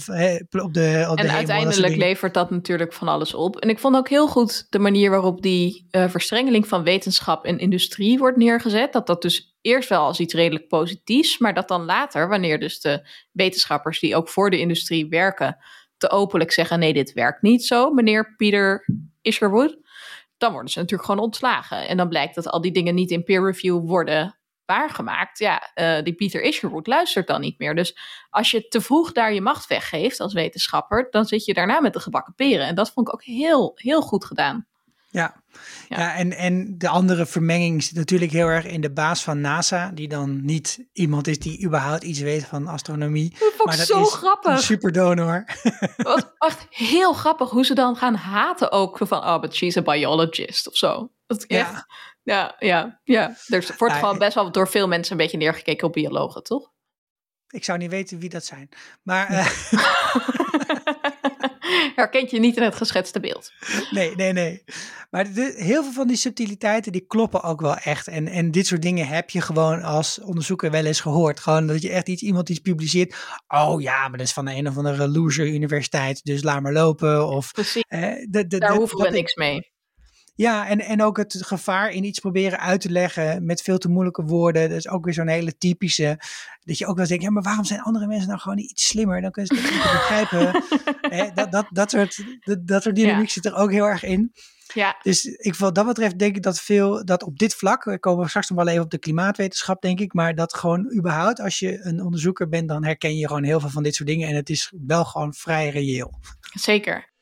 [0.62, 3.57] op de, op En uiteindelijk levert dat natuurlijk van alles op.
[3.61, 7.59] En ik vond ook heel goed de manier waarop die eh, verstrengeling van wetenschap en
[7.59, 8.92] industrie wordt neergezet.
[8.92, 12.81] Dat dat dus eerst wel als iets redelijk positiefs, maar dat dan later, wanneer dus
[12.81, 15.57] de wetenschappers die ook voor de industrie werken,
[15.99, 18.85] te openlijk zeggen: nee, dit werkt niet zo, meneer Pieter
[19.22, 19.79] Isherwood.
[20.37, 21.88] Dan worden ze natuurlijk gewoon ontslagen.
[21.88, 25.38] En dan blijkt dat al die dingen niet in peer review worden waargemaakt.
[25.38, 27.75] Ja, eh, die Pieter Isherwood luistert dan niet meer.
[27.75, 27.99] Dus
[28.31, 31.92] als je te vroeg daar je macht weggeeft als wetenschapper, dan zit je daarna met
[31.92, 32.66] de gebakken peren.
[32.66, 34.66] En dat vond ik ook heel, heel goed gedaan.
[35.16, 35.42] Ja,
[35.88, 35.98] Ja.
[35.98, 36.14] ja.
[36.14, 40.09] en, en de andere vermenging zit natuurlijk heel erg in de baas van NASA, die
[40.09, 43.31] dan niet iemand is die überhaupt iets weet van astronomie.
[43.31, 44.52] Dat vond Maar ik dat zo is grappig.
[44.52, 45.44] Een superdonor.
[45.96, 49.76] Het was echt heel grappig hoe ze dan gaan haten ook van, oh, but she's
[49.76, 51.11] a biologist of zo.
[51.26, 51.87] Dat is echt, Ja.
[52.22, 53.29] ja, ja, ja.
[53.46, 56.74] Er wordt Ja, gewoon best wel door veel mensen een beetje neergekeken op biologen, toch?
[57.48, 58.68] Ik zou niet weten wie dat zijn.
[59.02, 59.46] Maar eh,
[61.94, 63.52] Herkent je niet in het geschetste beeld.
[63.90, 64.64] nee, nee, nee.
[65.11, 68.07] Maar de- heel veel van die subtiliteiten die kloppen ook wel echt.
[68.09, 71.40] En, en dit soort dingen heb je gewoon als onderzoeker wel eens gehoord.
[71.40, 73.14] Gewoon dat je echt iets, iemand iets publiceert.
[73.48, 76.24] Oh ja, maar dat is van de een of andere loser universiteit.
[76.24, 77.26] Dus laat maar lopen.
[77.29, 79.74] Of, Precies, eh, de, de, daar hoeven we niks mee.
[80.37, 83.88] Ja, en, en ook het gevaar in iets proberen uit te leggen met veel te
[83.88, 84.68] moeilijke woorden.
[84.68, 86.20] Dat is ook weer zo'n hele typische.
[86.64, 88.87] Dat je ook wel denkt, ja, maar waarom zijn andere mensen nou gewoon niet iets
[88.87, 89.20] slimmer?
[89.20, 90.62] Dan kunnen ze het beter begrijpen.
[91.35, 93.33] Dat, dat, dat, soort, dat, dat soort dynamiek Ja.
[93.33, 94.33] zit er ook heel erg in.
[94.75, 97.99] Ja, Dus ik, wat dat betreft denk ik dat veel, dat op dit vlak, we
[97.99, 101.59] komen straks nog wel even op de klimaatwetenschap denk ik, maar dat gewoon überhaupt als
[101.59, 104.35] je een onderzoeker bent, dan herken je gewoon heel veel van dit soort dingen en
[104.35, 106.18] het is wel gewoon vrij reëel.
[106.53, 107.14] zeker.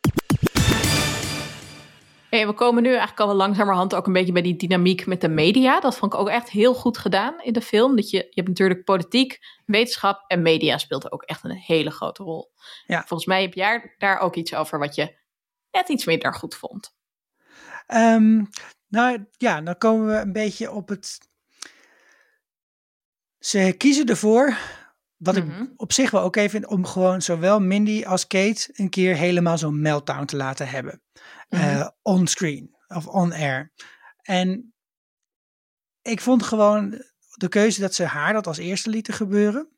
[2.34, 5.20] Hey, we komen nu eigenlijk al wel langzamerhand ook een beetje bij die dynamiek met
[5.20, 5.80] de media.
[5.80, 7.96] Dat vond ik ook echt heel goed gedaan in de film.
[7.96, 12.22] Dat je, je hebt natuurlijk politiek, wetenschap en media speelt ook echt een hele grote
[12.22, 12.52] rol.
[12.86, 12.98] Ja.
[13.06, 15.16] Volgens mij heb jij daar ook iets over wat je
[15.70, 16.94] net iets minder goed vond.
[17.86, 18.44] Ehm,
[18.88, 21.18] nou ja, dan komen we een beetje op het.
[23.38, 24.58] Ze kiezen ervoor,
[25.16, 25.62] wat Mhm.
[25.62, 29.58] ik op zich wel oké vind, om gewoon zowel Mindy als Kate een keer helemaal
[29.58, 31.02] zo'n meltdown te laten hebben.
[31.54, 33.72] Eh, on-screen of on-air.
[34.22, 34.74] En
[36.02, 37.02] ik vond gewoon
[37.34, 39.68] de keuze dat ze haar dat als eerste lieten gebeuren.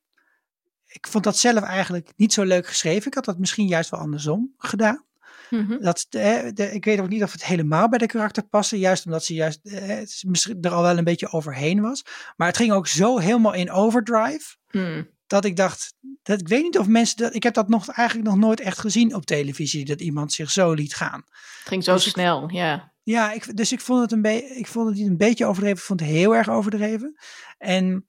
[0.87, 3.07] Ik vond dat zelf eigenlijk niet zo leuk geschreven.
[3.07, 5.05] Ik had dat misschien juist wel andersom gedaan.
[5.51, 5.81] Mhm.
[5.81, 8.79] Dat, de, de, ik weet ook niet of het helemaal bij de karakter paste.
[8.79, 12.05] Juist omdat ze juist eh, misschien er al wel een beetje overheen was.
[12.37, 14.57] Maar het ging ook zo helemaal in overdrive.
[14.71, 15.09] Hmm.
[15.27, 17.35] Dat ik dacht, dat, ik weet niet of mensen dat.
[17.35, 19.85] Ik heb dat nog, eigenlijk nog nooit echt gezien op televisie.
[19.85, 21.25] Dat iemand zich zo liet gaan.
[21.59, 22.95] Het ging zo Dus ik- snel, ja.
[23.03, 25.79] Ja, ik, dus ik vond het een beetje, ik vond het niet een beetje overdreven.
[25.79, 27.15] Ik vond het heel erg overdreven.
[27.59, 28.07] En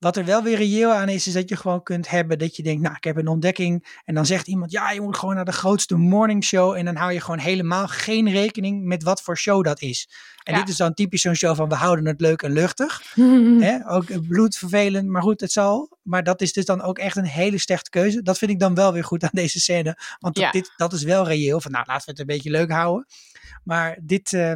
[0.00, 2.62] wat er wel weer reëel aan is, is dat je gewoon kunt hebben dat je
[2.62, 3.98] denkt, nou, ik heb een ontdekking.
[4.04, 6.74] En dan zegt iemand, ja, je moet gewoon naar de grootste morning show.
[6.74, 10.08] En dan hou je gewoon helemaal geen rekening met wat voor show dat is.
[10.42, 10.60] En Ja.
[10.60, 13.02] dit is dan typisch zo'n show van, we houden het leuk en luchtig.
[13.66, 13.88] Hè?
[13.90, 15.98] Ook bloedvervelend, maar goed, het zal.
[16.02, 18.22] Maar dat is dus dan ook echt een hele slechte keuze.
[18.22, 19.96] Dat vind ik dan wel weer goed aan deze scène.
[20.18, 20.50] Want Ja.
[20.50, 21.60] dit, dat is wel reëel.
[21.60, 23.06] Van nou, laten we het een beetje leuk houden.
[23.64, 24.52] Maar dit, eh,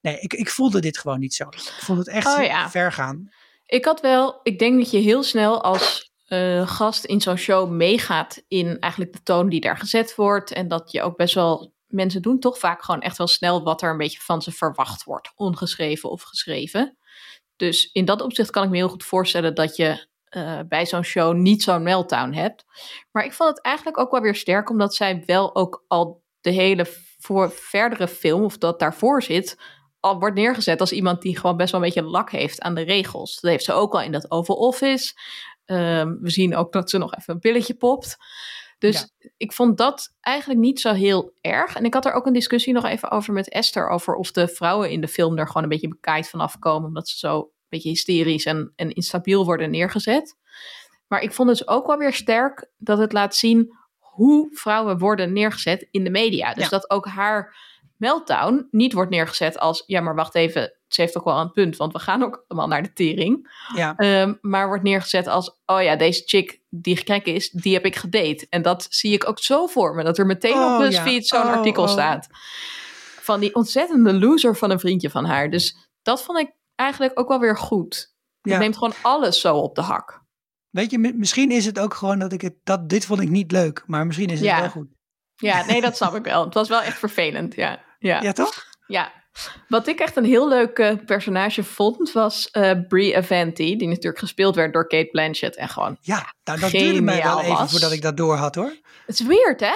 [0.00, 1.44] nee, ik, ik voelde dit gewoon niet zo.
[1.48, 2.70] Ik vond het echt Oh ja.
[2.70, 3.28] ver gaan.
[3.66, 7.70] Ik had wel, ik denk dat je heel snel als eh, gast in zo'n show
[7.70, 10.52] meegaat in eigenlijk de toon die daar gezet wordt.
[10.52, 13.82] En dat je ook best wel, mensen doen toch vaak gewoon echt wel snel wat
[13.82, 16.96] er een beetje van ze verwacht wordt, ongeschreven of geschreven.
[17.56, 21.02] Dus in dat opzicht kan ik me heel goed voorstellen dat je eh, bij zo'n
[21.02, 22.64] show niet zo'n meltdown hebt.
[23.12, 26.50] Maar ik vond het eigenlijk ook wel weer sterk, omdat zij wel ook al de
[26.50, 26.86] hele
[27.18, 29.58] voor verdere film, of dat daarvoor zit,
[30.00, 32.82] al wordt neergezet als iemand die gewoon best wel een beetje lak heeft aan de
[32.82, 33.40] regels.
[33.40, 35.14] Dat heeft ze ook al in dat Oval Office.
[35.64, 38.16] Ehm, we zien ook dat ze nog even een pilletje popt.
[38.78, 41.76] Dus ik vond dat eigenlijk niet zo heel erg.
[41.76, 43.88] En ik had er ook een discussie nog even over met Esther.
[43.88, 46.88] Over of de vrouwen in de film er gewoon een beetje bekaaid vanaf komen.
[46.88, 50.36] Omdat ze zo een beetje hysterisch en, en instabiel worden neergezet.
[51.06, 54.98] Maar ik vond het dus ook wel weer sterk dat het laat zien hoe vrouwen
[54.98, 56.54] worden neergezet in de media.
[56.54, 56.68] Dus Ja.
[56.68, 57.56] dat ook haar
[57.98, 59.82] meltdown niet wordt neergezet als...
[59.86, 61.76] ja, maar wacht even, ze heeft ook wel een punt...
[61.76, 63.64] want we gaan ook allemaal naar de tering.
[63.74, 65.60] Ja, Ehm, maar wordt neergezet als...
[65.66, 68.46] oh ja, deze chick die gek is, die heb ik gedate.
[68.50, 70.04] En dat zie ik ook zo voor me...
[70.04, 71.20] dat er meteen Oh, op ja.
[71.20, 71.88] Zo'n Oh, artikel oh.
[71.88, 72.26] staat...
[73.20, 75.50] van die ontzettende loser van een vriendje van haar.
[75.50, 78.14] Dus dat vond ik eigenlijk ook wel weer goed.
[78.42, 78.58] Ja.
[78.58, 80.20] neemt gewoon alles zo op de hak.
[80.70, 83.28] weet je, mi- misschien is het ook gewoon dat ik het, dat dit vond ik
[83.28, 83.82] niet leuk.
[83.86, 84.60] Maar misschien is het Ja.
[84.60, 84.88] wel goed.
[85.36, 86.44] Ja, nee, dat snap ik wel.
[86.44, 87.84] Het was wel echt vervelend, ja.
[88.06, 88.64] Ja, Ja, toch?
[88.86, 89.12] ja.
[89.68, 93.76] Wat ik echt een heel leuk eh, personage vond, was uh, Brie Avanti.
[93.76, 95.56] Die natuurlijk gespeeld werd door Kate Blanchett.
[95.56, 97.70] En gewoon Ja, nou, dat duurde mij wel even was.
[97.70, 98.76] voordat ik dat door had hoor.
[99.06, 99.74] Het is weird, hè?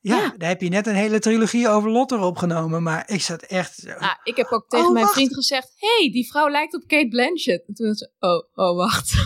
[0.00, 0.34] Ja, Ja.
[0.36, 2.82] daar heb je net een hele trilogie over Lotter opgenomen.
[2.82, 3.86] Maar ik zat echt...
[4.22, 5.16] ik heb ook tegen Oh, mijn wacht.
[5.16, 7.66] vriend gezegd: hey, die vrouw lijkt op Kate Blanchett.
[7.68, 9.12] En toen was ze: oh, oh, wacht.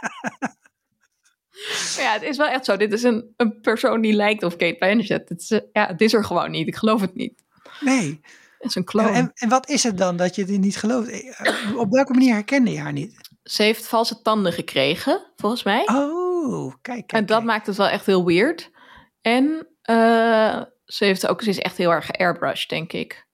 [1.96, 2.76] Ja, het is wel echt zo.
[2.76, 5.28] Dit is een, een persoon die lijkt op Kate Blanchett.
[5.28, 6.66] Het is, ja, het is er gewoon niet.
[6.68, 7.42] Ik geloof het niet.
[7.80, 8.20] nee.
[8.58, 9.10] Het is een En, clone.
[9.10, 11.08] en, en wat is het dan dat je het niet gelooft?
[11.10, 13.28] Eh, Op welke manier herkende je haar niet?
[13.42, 15.82] Ze heeft valse tanden gekregen, volgens mij.
[15.86, 16.82] Oh, kijk.
[16.82, 17.50] kijk en dat kijk.
[17.50, 18.70] maakt het wel echt heel weird.
[19.20, 23.26] En eh, ze, heeft ook, ze is echt heel erg geairbrushed, denk ik.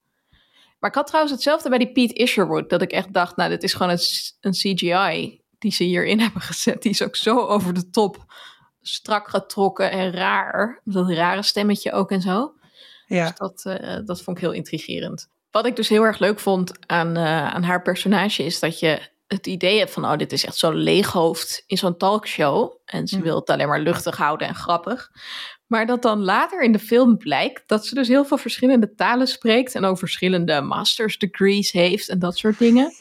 [0.78, 2.70] Maar ik had trouwens hetzelfde bij die Pete Isherwood.
[2.70, 3.98] Dat ik echt dacht, nou, dit is gewoon een,
[4.40, 6.82] een CGI die ze hierin hebben gezet.
[6.82, 8.24] Die is ook zo over de top
[8.80, 10.80] strak getrokken en raar.
[10.84, 12.52] Dat rare stemmetje ook en zo.
[13.06, 15.28] Ja, Dus dat, eh, dat vond ik heel intrigerend.
[15.50, 19.10] Wat ik dus heel erg leuk vond aan, eh, aan haar personage is dat je
[19.26, 22.72] het idee hebt van, oh, dit is echt zo'n leeghoofd in zo'n talkshow.
[22.84, 23.22] En ze Hm.
[23.22, 25.10] wil het alleen maar luchtig houden en grappig.
[25.66, 29.26] Maar dat dan later in de film blijkt dat ze dus heel veel verschillende talen
[29.26, 32.92] spreekt en ook verschillende master's degrees heeft en dat soort dingen.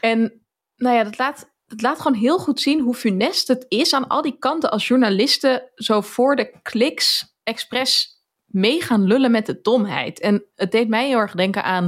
[0.00, 0.42] En
[0.76, 4.08] nou ja, dat laat, dat laat gewoon heel goed zien hoe funest het is aan
[4.08, 9.60] al die kanten als journalisten zo voor de kliks expres mee gaan lullen met de
[9.62, 10.20] domheid.
[10.20, 11.84] En het deed mij heel erg denken aan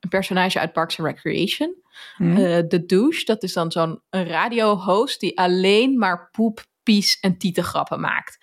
[0.00, 1.74] een personage uit Parks and Recreation.
[2.16, 2.36] Hm.
[2.36, 7.38] Eh, de douche, dat is dan zo'n een radiohost die alleen maar poep, pies en
[7.38, 8.38] tietengrappen maakt.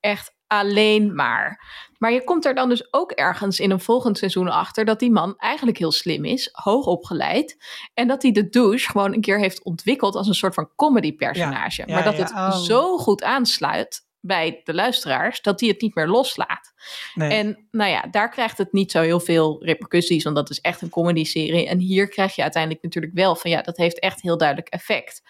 [0.00, 1.64] Echt alleen maar.
[1.98, 5.10] Maar je komt er dan dus ook ergens in een volgend seizoen achter dat die
[5.10, 7.56] man eigenlijk heel slim is, hoog opgeleid.
[7.94, 11.14] En dat hij de douche gewoon een keer heeft ontwikkeld als een soort van comedy
[11.14, 11.80] personage.
[11.80, 12.56] Ja, ja, maar dat ja, het oh.
[12.56, 16.72] zo goed aansluit bij de luisteraars dat hij het niet meer loslaat.
[17.14, 17.30] nee.
[17.30, 20.82] En nou ja, daar krijgt het niet zo heel veel repercussies, want dat is echt
[20.82, 21.68] een comedy-serie.
[21.68, 25.22] En hier krijg je uiteindelijk natuurlijk wel van ja, dat heeft echt heel duidelijk effect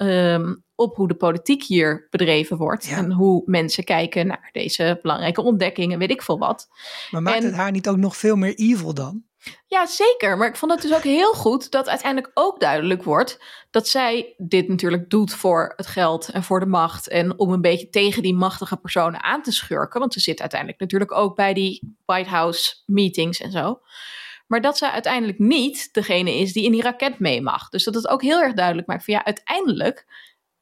[0.00, 2.86] ehm, op hoe de politiek hier bedreven wordt.
[2.86, 2.96] Ja.
[2.96, 6.68] En hoe mensen kijken naar deze belangrijke ontdekkingen, weet ik veel wat.
[7.10, 9.22] maar maakt en- het haar niet ook nog veel meer evil dan?
[9.66, 10.36] Ja, zeker.
[10.36, 14.34] Maar ik vond het dus ook heel goed dat uiteindelijk ook duidelijk wordt dat zij
[14.36, 17.08] dit natuurlijk doet voor het geld en voor de macht.
[17.08, 20.00] En om een beetje tegen die machtige personen aan te schurken.
[20.00, 23.80] Want ze zit uiteindelijk natuurlijk ook bij die White House meetings en zo.
[24.50, 27.68] Maar dat zij uiteindelijk niet degene is die in die raket mee mag.
[27.68, 30.06] Dus dat het ook heel erg duidelijk maakt van ja, uiteindelijk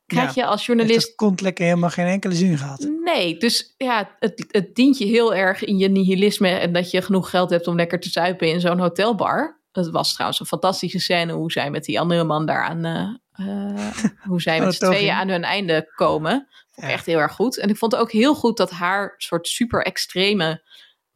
[0.06, 2.88] krijg je als journalist dat kont lekker helemaal geen enkele zin gehad?
[3.04, 7.02] Nee, dus ja, het, het dient je heel erg in je nihilisme en dat je
[7.02, 9.60] genoeg geld hebt om lekker te zuipen in zo'n hotelbar.
[9.72, 13.46] Dat was trouwens een fantastische scène hoe zij met die andere man daar aan, eh,
[13.46, 16.32] eh, hoe zij met z'n tweeën aan hun einde komen.
[16.32, 16.90] Vond ik Ja.
[16.90, 17.58] echt heel erg goed.
[17.58, 20.62] En ik vond ook heel goed dat haar soort super extreme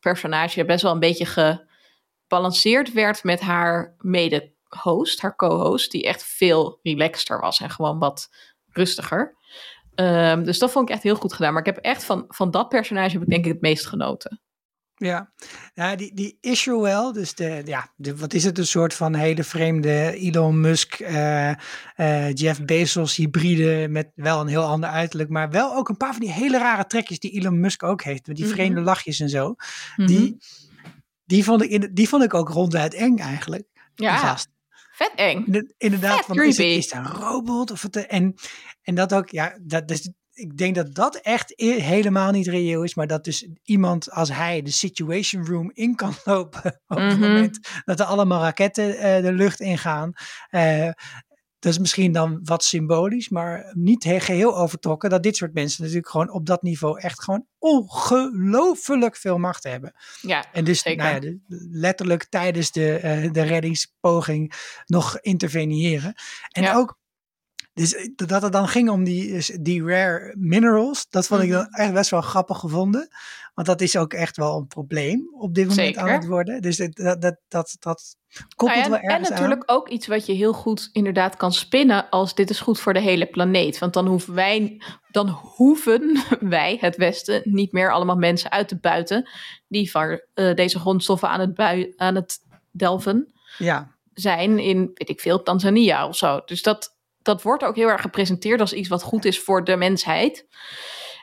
[0.00, 1.26] personage best wel een beetje
[2.32, 8.28] gebalanceerd werd met haar mede-host, haar co-host, die echt veel relaxter was en gewoon wat
[8.68, 9.36] rustiger.
[9.94, 11.52] Ehm, dus dat vond ik echt heel goed gedaan.
[11.52, 14.40] Maar ik heb echt van, van dat personage heb ik denk ik het meest genoten.
[14.94, 15.32] Ja,
[15.74, 19.44] ja die, die Israel, dus de, ja, de, wat is het, een soort van hele
[19.44, 21.50] vreemde Elon Musk, eh,
[21.94, 26.12] eh, Jeff Bezos hybride met wel een heel ander uiterlijk, maar wel ook een paar
[26.12, 28.54] van die hele rare trekjes die Elon Musk ook heeft, met die Mhm.
[28.54, 29.54] vreemde lachjes en zo.
[29.96, 30.06] Mhm.
[30.06, 30.36] Die,
[31.32, 33.64] die, vond ik in, die vond ik ook ronduit eng eigenlijk,
[33.94, 34.48] ja, gast.
[34.92, 35.44] vet eng.
[35.44, 37.70] Inde- Inderdaad, Vet van, is, het, is het een robot?
[37.70, 38.34] Of het, en,
[38.82, 42.94] en dat ook, ja, dat, dus, ik denk dat dat echt helemaal niet reëel is,
[42.94, 47.20] maar dat dus iemand als hij de Situation Room in kan lopen op het Mhm.
[47.20, 50.12] moment dat er allemaal raketten eh, de lucht ingaan.
[50.48, 50.88] Eh
[51.62, 55.82] dat is misschien dan wat symbolisch, maar niet he- geheel overtrokken dat dit soort mensen
[55.82, 59.92] natuurlijk gewoon op dat niveau echt gewoon ongelooflijk veel macht hebben.
[60.20, 61.02] Ja, En dus Zeker.
[61.04, 61.38] nou ja, de-
[61.70, 64.52] letterlijk tijdens de, eh, de reddingspoging
[64.86, 66.14] nog interveneren.
[66.48, 66.74] En Ja.
[66.74, 66.98] ook,
[67.74, 71.66] dus eh, dat het dan ging om die, die rare minerals, dat vond ik dan
[71.70, 71.80] Mhm.
[71.82, 73.08] echt best wel grappig gevonden.
[73.54, 76.62] Want dat is ook echt wel een probleem op dit moment aan het worden.
[76.62, 78.16] Dus dat, dat, dat, dat, dat
[78.56, 81.36] koppelt Nou ja, wel en, ergens en natuurlijk ook iets wat je heel goed inderdaad
[81.36, 83.78] kan spinnen als dit is goed voor de hele planeet.
[83.78, 88.78] Want dan hoeven wij, dan hoeven wij, het Westen, niet meer allemaal mensen uit te
[88.78, 89.28] buiten
[89.68, 92.38] die van eh, deze grondstoffen aan het, bui, aan het
[92.70, 93.26] delven aan.
[93.58, 96.40] Ja, zijn in, weet ik veel, Tanzania of zo.
[96.44, 99.76] Dus dat, dat wordt ook heel erg gepresenteerd als iets wat goed is voor de
[99.76, 100.46] mensheid.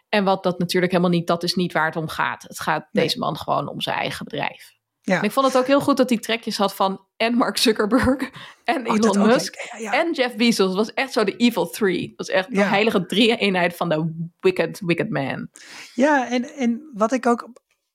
[0.10, 2.44] En wat dat natuurlijk helemaal niet, dat is niet waar het om gaat.
[2.44, 3.04] Het gaat Nee.
[3.04, 4.78] deze man gewoon om zijn eigen bedrijf.
[5.02, 5.18] Ja.
[5.18, 8.30] En ik vond het ook heel goed dat hij trekjes had van en Mark Zuckerberg
[8.64, 9.94] en Oh, Elon Musk ja, ja.
[9.94, 10.68] en Jeff Bezos.
[10.68, 12.08] Het was echt zo de evil three.
[12.08, 15.50] Dat was echt de heilige drie-eenheid van de wicked, wicked man.
[15.94, 17.50] Ja, en, en wat ik ook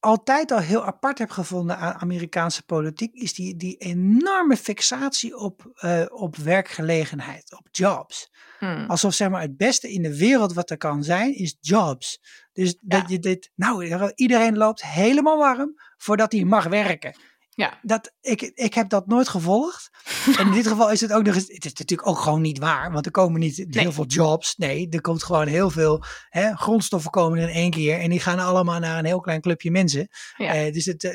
[0.04, 5.72] altijd al heel apart heb gevonden aan Amerikaanse politiek, is die, die enorme fixatie op,
[5.84, 8.32] uh, op werkgelegenheid, op jobs.
[8.58, 8.84] Hmm.
[8.86, 12.20] Alsof zeg maar het beste in de wereld wat er kan zijn, is jobs.
[12.52, 17.16] Dus dat je dit, nou, iedereen loopt helemaal warm voordat hij mag werken.
[17.54, 17.78] Ja.
[17.82, 19.90] Dat, ik, ik heb dat nooit gevolgd.
[20.38, 21.46] en in dit geval is het ook nog eens.
[21.46, 22.92] Het is natuurlijk ook gewoon niet waar.
[22.92, 24.56] Want er komen niet heel veel jobs.
[24.56, 28.00] Nee, er komt gewoon heel veel hè, grondstoffen komen in één keer.
[28.00, 30.08] En die gaan allemaal naar een heel klein clubje mensen.
[30.36, 30.64] Ja.
[30.66, 31.12] Uh, dus het, uh,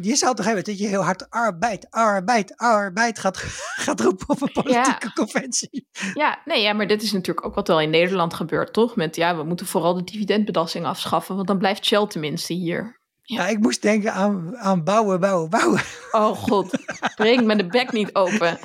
[0.00, 3.36] je zou toch hebben dat je heel hard arbeid, arbeid, arbeid gaat,
[3.84, 5.86] gaat roepen op een politieke conventie.
[6.14, 8.96] Ja, nee, ja, maar dit is natuurlijk ook wat wel in Nederland gebeurt, toch?
[8.96, 13.02] Met ja, we moeten vooral de dividendbelasting afschaffen, want dan blijft Shell tenminste hier.
[13.26, 15.80] Ja, ik moest denken aan, aan bouwen, bouwen, bouwen.
[16.10, 16.70] Oh god,
[17.16, 18.58] breng me de bek niet open.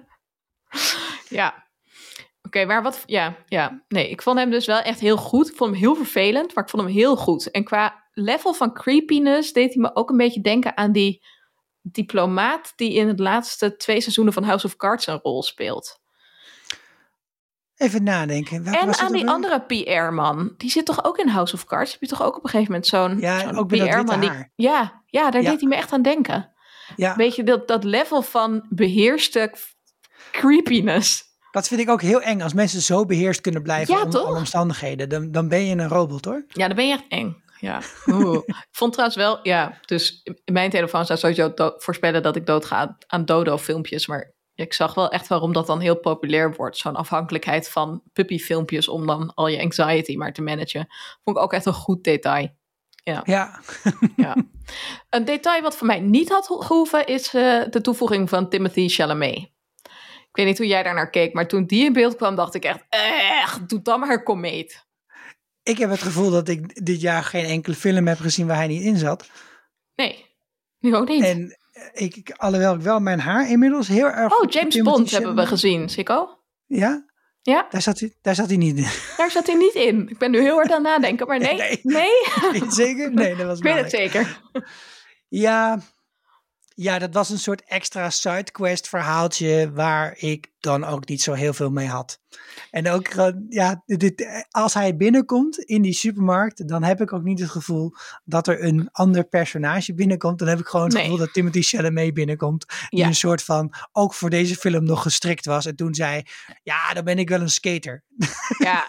[1.28, 1.62] ja.
[2.42, 3.02] Oké, maar wat...
[3.06, 3.84] Ja, ja.
[3.88, 5.48] Nee, ik vond hem dus wel echt heel goed.
[5.48, 7.50] Ik vond hem heel vervelend, maar ik vond hem heel goed.
[7.50, 11.24] En qua level van creepiness deed hij me ook een beetje denken aan die
[11.82, 12.72] diplomaat...
[12.76, 16.00] die in het laatste twee seizoenen van House of Cards een rol speelt.
[17.76, 18.64] Even nadenken.
[18.64, 20.54] en aan die andere PR-man.
[20.56, 21.92] Die zit toch ook in House of Cards?
[21.92, 24.20] Heb je toch ook op een gegeven moment zo'n ja, PR-man?
[24.20, 26.52] Die, ja, ja, daar deed hij me echt aan denken.
[26.96, 27.16] Ja.
[27.16, 29.52] Weet je, dat, dat level van beheerste
[30.32, 31.22] creepiness.
[31.50, 32.40] Dat vind ik ook heel eng.
[32.40, 35.08] Als mensen zo beheerst kunnen blijven ja, onder omstandigheden.
[35.08, 36.44] Dan, dan ben je een robot hoor.
[36.48, 37.42] Ja, dan ben je echt eng.
[37.60, 37.78] Ja.
[38.46, 43.24] ik vond trouwens wel, ja, dus mijn telefoon zou sowieso voorspellen dat ik doodga aan
[43.24, 44.06] dodo-filmpjes.
[44.06, 46.76] Maar ik zag wel echt waarom dat dan heel populair wordt.
[46.76, 50.86] Zo'n afhankelijkheid van puppyfilmpjes om dan al je anxiety maar te managen.
[51.24, 52.48] Vond ik ook echt een goed detail.
[53.02, 53.20] Ja.
[53.24, 53.60] ja.
[54.16, 54.36] ja.
[55.10, 59.52] Een detail wat voor mij niet had gehoeven is uh, de toevoeging van Timothy Chalamet.
[60.28, 62.54] Ik weet niet hoe jij daar naar keek, maar toen die in beeld kwam, dacht
[62.54, 64.86] ik echt, echt, doe dan maar komeet.
[65.62, 68.66] Ik heb het gevoel dat ik dit jaar geen enkele film heb gezien waar hij
[68.66, 69.30] niet in zat.
[69.94, 70.26] Nee,
[70.78, 71.24] nu ook niet.
[71.24, 71.58] En
[71.92, 74.40] ik, alhoewel ik wel mijn haar inmiddels heel erg...
[74.40, 76.38] Oh, James Bond hebben we gezien, Sikko.
[76.66, 77.04] Ja?
[77.42, 77.66] Ja.
[77.70, 78.86] Daar zat, hij, daar zat hij niet in.
[79.16, 80.08] Daar zat hij niet in.
[80.08, 81.56] Ik ben nu heel hard aan nadenken, maar nee.
[81.56, 81.80] Nee?
[82.52, 82.62] nee?
[82.68, 83.12] zeker?
[83.12, 84.40] Nee, dat was Ik weet het zeker.
[85.28, 85.80] Ja,
[86.74, 91.52] ja, dat was een soort extra sidequest verhaaltje waar ik dan ook niet zo heel
[91.52, 92.22] veel mee had.
[92.70, 93.08] En ook,
[93.48, 97.92] ja, dit, als hij binnenkomt in die supermarkt, dan heb ik ook niet het gevoel
[98.24, 100.38] dat er een ander personage binnenkomt.
[100.38, 102.66] Dan heb ik gewoon het gevoel dat Timothy Chalamet binnenkomt.
[102.88, 105.66] Die een soort van, ook voor deze film nog gestrikt was.
[105.66, 106.22] En toen zei,
[106.62, 108.04] ja, dan ben ik wel een skater.
[108.58, 108.84] Ja,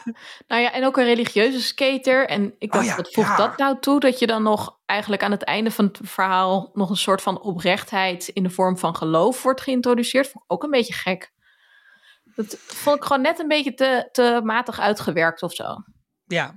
[0.47, 2.27] nou ja, en ook een religieuze skater.
[2.27, 3.99] En ik dacht, oh wat voegt dat nou toe?
[3.99, 7.41] Dat je dan nog eigenlijk aan het einde van het verhaal nog een soort van
[7.41, 10.27] oprechtheid in de vorm van geloof wordt geïntroduceerd.
[10.27, 11.33] Vond ik ook een beetje gek.
[12.35, 15.83] Dat vond ik gewoon net een beetje te, te matig uitgewerkt of zo.
[16.25, 16.55] Ja,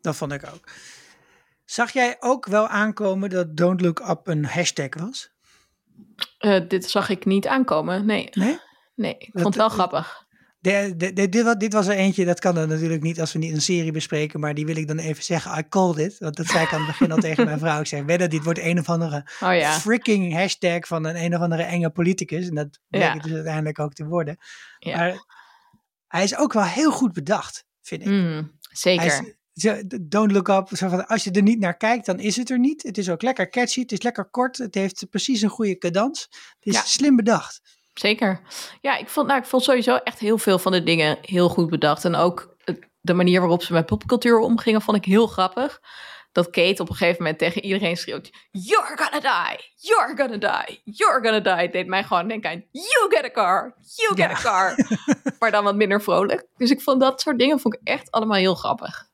[0.00, 0.68] dat vond ik ook.
[1.64, 5.32] Zag jij ook wel aankomen dat Don't Look Up een hashtag was?
[6.40, 8.28] Uh, dit zag ik niet aankomen, nee.
[8.32, 8.58] Nee?
[8.94, 10.23] Nee, ik vond het wel grappig.
[10.64, 13.38] De, de, de, dit, dit, was er eentje, dat kan dan natuurlijk niet als we
[13.38, 15.58] niet een serie bespreken, maar die wil ik dan even zeggen.
[15.58, 16.18] I called it.
[16.18, 17.80] Want dat zei ik aan het begin al tegen mijn vrouw.
[17.80, 19.72] Ik zeg, wedden, dit wordt een of andere oh, ja.
[19.72, 22.48] freaking hashtag van een een of andere enge politicus.
[22.48, 23.14] En dat bleek ja.
[23.14, 24.36] dus uiteindelijk ook te worden.
[24.78, 24.96] Ja.
[24.96, 25.24] Maar
[26.06, 28.08] hij is ook wel heel goed bedacht, vind ik.
[28.08, 29.36] Mm, zeker.
[30.02, 30.68] don't look up.
[30.76, 32.82] Zo van, als je er niet naar kijkt, dan is het er niet.
[32.82, 34.58] Het is ook lekker catchy, het is lekker kort.
[34.58, 36.28] Het heeft precies een goede cadans.
[36.60, 37.60] Het is slim bedacht.
[37.94, 38.40] Zeker.
[38.80, 41.70] Ja, ik vond, nou, ik vond sowieso echt heel veel van de dingen heel goed
[41.70, 42.04] bedacht.
[42.04, 42.56] En ook
[43.00, 45.80] de manier waarop ze met popcultuur omgingen, vond ik heel grappig.
[46.32, 50.80] Dat Kate op een gegeven moment tegen iedereen schreeuwt: You're gonna die, you're gonna die,
[50.84, 51.70] you're gonna die.
[51.70, 54.76] deed mij gewoon denken aan: You get a car, you get a car.
[55.38, 56.46] maar dan wat minder vrolijk.
[56.56, 59.08] Dus ik vond dat soort dingen vond ik echt allemaal heel grappig.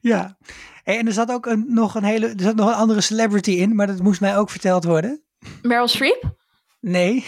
[0.00, 0.36] Ja,
[0.84, 3.74] en er zat ook een, nog een hele, er zat nog een andere celebrity in,
[3.74, 5.22] maar dat moest mij ook verteld worden.
[5.62, 6.34] Meryl Streep?
[6.80, 7.26] Nee.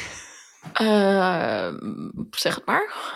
[0.80, 1.68] Uh,
[2.30, 3.14] zeg het maar.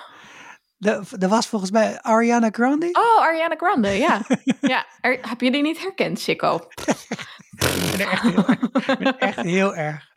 [1.19, 2.89] Er was volgens mij Ariana Grande.
[2.93, 4.23] Oh, Ariana Grande, ja.
[4.61, 6.69] ja heb je die niet herkend, Chico?
[7.61, 9.17] ik ben echt heel erg.
[9.19, 10.09] echt heel erg.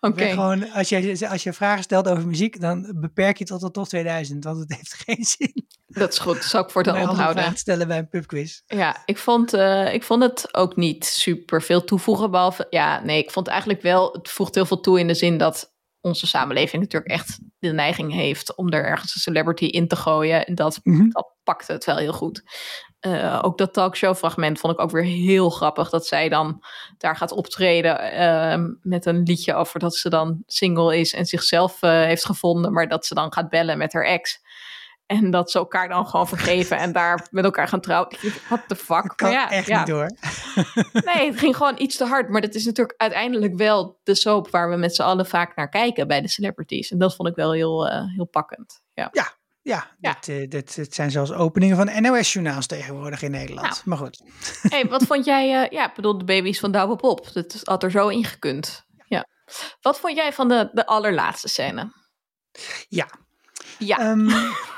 [0.00, 3.70] Gewoon, als je, als je vragen stelt over muziek, dan beperk je het tot de
[3.70, 5.66] top 2000, want het heeft geen zin.
[5.86, 7.56] Dat is goed, dat zal ik voor te onthouden.
[7.56, 8.60] stellen bij een pubquiz.
[8.66, 13.22] Ja, ik vond, uh, ik vond het ook niet super veel toevoegen, behalve, ja, nee,
[13.22, 16.82] ik vond eigenlijk wel, het voegt heel veel toe in de zin dat onze samenleving
[16.82, 20.46] natuurlijk echt de neiging heeft om er ergens een celebrity in te gooien.
[20.46, 22.42] En dat, mm dat pakte het wel heel goed.
[23.06, 25.90] Uh, ook dat talkshow fragment vond ik ook weer heel grappig.
[25.90, 26.64] Dat zij dan
[26.98, 31.82] daar gaat optreden uh, met een liedje over dat ze dan single is en zichzelf
[31.82, 32.72] uh, heeft gevonden.
[32.72, 34.40] Maar dat ze dan gaat bellen met haar ex.
[35.08, 38.16] En dat ze elkaar dan gewoon vergeven en daar met elkaar gaan trouwen.
[38.48, 39.12] What the fuck?
[39.16, 39.78] Kan Maar ja, echt ja.
[39.78, 40.10] niet door.
[40.92, 42.28] Nee, het ging gewoon iets te hard.
[42.28, 45.68] Maar dat is natuurlijk uiteindelijk wel de soap waar we met z'n allen vaak naar
[45.68, 46.90] kijken bij de celebrities.
[46.90, 48.80] En dat vond ik wel heel, eh, heel pakkend.
[48.94, 49.08] Ja.
[49.12, 49.32] Ja,
[49.62, 49.86] Ja.
[50.00, 53.68] Dit, eh, dit, dit zijn zelfs openingen van NOS-journaals tegenwoordig in Nederland.
[53.68, 53.80] Nou.
[53.84, 54.22] Maar goed.
[54.72, 55.62] Hey, wat vond jij?
[55.64, 57.32] eh, ja, bedoel, de baby's van Douwe Pop.
[57.32, 58.84] Dat had er zo in gekund.
[59.06, 59.26] Ja.
[59.80, 61.92] Wat vond jij van de, de allerlaatste scène?
[62.88, 63.08] Ja.
[63.78, 64.28] Ja, Ehm,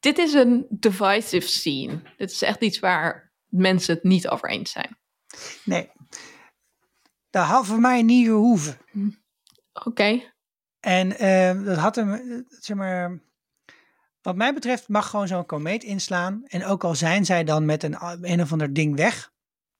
[0.00, 2.02] dit is een divisive scene.
[2.16, 4.98] Dit is echt iets waar mensen het niet over eens zijn.
[5.64, 5.90] nee.
[7.30, 8.78] Dat had voor mij niet gehoeven.
[9.72, 10.22] Oké.
[10.80, 13.20] En ehm, dat had hem, eh, zeg maar,
[14.22, 16.42] wat mij betreft mag gewoon zo'n komeet inslaan.
[16.44, 19.32] En ook al zijn zij dan met een, een of ander ding weg.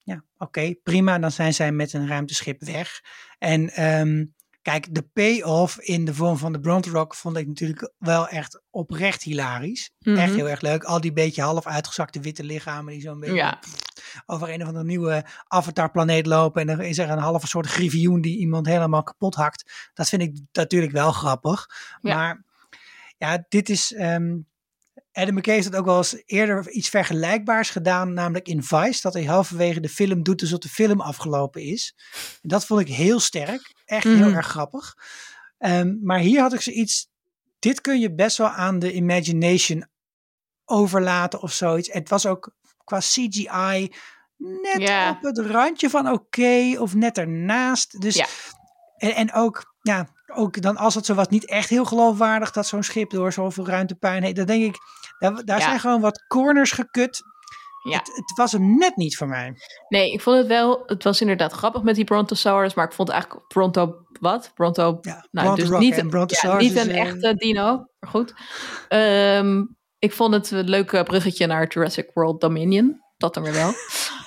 [0.02, 1.18] Ja, oké, prima.
[1.18, 3.02] Dan zijn zij met een ruimteschip weg.
[3.38, 4.24] En ehm,
[4.66, 8.62] kijk, de payoff in de vorm van de Bronte Rock vond ik natuurlijk wel echt
[8.70, 9.90] oprecht hilarisch.
[9.98, 10.16] Mhm.
[10.16, 10.84] Echt heel erg leuk.
[10.84, 13.58] Al die beetje half uitgezakte witte lichamen die zo'n beetje Ja.
[14.26, 16.60] over een of andere nieuwe avatarplaneet lopen.
[16.60, 19.90] En dan is er een halve soort griffioen die iemand helemaal kapot hakt.
[19.94, 21.66] Dat vind ik natuurlijk wel grappig.
[22.00, 22.14] Ja.
[22.14, 22.44] Maar
[23.18, 23.92] ja, dit is...
[23.94, 24.34] ehm
[25.16, 29.12] Adam McKay heeft het ook wel eens eerder iets vergelijkbaars gedaan, namelijk in Vice, dat
[29.14, 31.94] hij halverwege de film doet alsof de film afgelopen is.
[32.42, 34.36] En dat vond ik heel sterk, echt heel Mhm.
[34.36, 34.94] erg grappig.
[35.58, 37.08] Ehm, maar hier had ik zoiets,
[37.58, 39.86] dit kun je best wel aan de imagination
[40.64, 41.92] overlaten of zoiets.
[41.92, 42.54] Het was ook
[42.84, 43.92] qua CGI
[44.36, 44.78] net
[45.10, 48.00] op het randje van oké of net ernaast.
[48.00, 48.14] Dus,
[48.96, 52.66] en, en ook, ja, ook dan als het zo was, niet echt heel geloofwaardig dat
[52.66, 54.34] zo'n schip door zoveel ruimtepuin heen.
[54.34, 54.76] Dan denk ik,
[55.18, 55.64] daar, daar Ja.
[55.64, 57.22] zijn gewoon wat corners gekut.
[57.90, 57.98] Ja.
[57.98, 59.54] Het, het was hem net niet voor mij.
[59.88, 60.82] Nee, ik vond het wel.
[60.86, 64.50] Het was inderdaad grappig met die Brontosaurus, maar ik vond eigenlijk Bronto wat?
[64.54, 64.98] Bronto.
[65.00, 66.08] Ja, Nou, Bronto dus niet, en
[66.42, 68.34] ja, niet een eh, echte dino, maar goed.
[68.88, 69.64] Ehm,
[69.98, 73.00] ik vond het een leuk bruggetje naar Jurassic World Dominion.
[73.16, 73.72] Dat dan weer wel.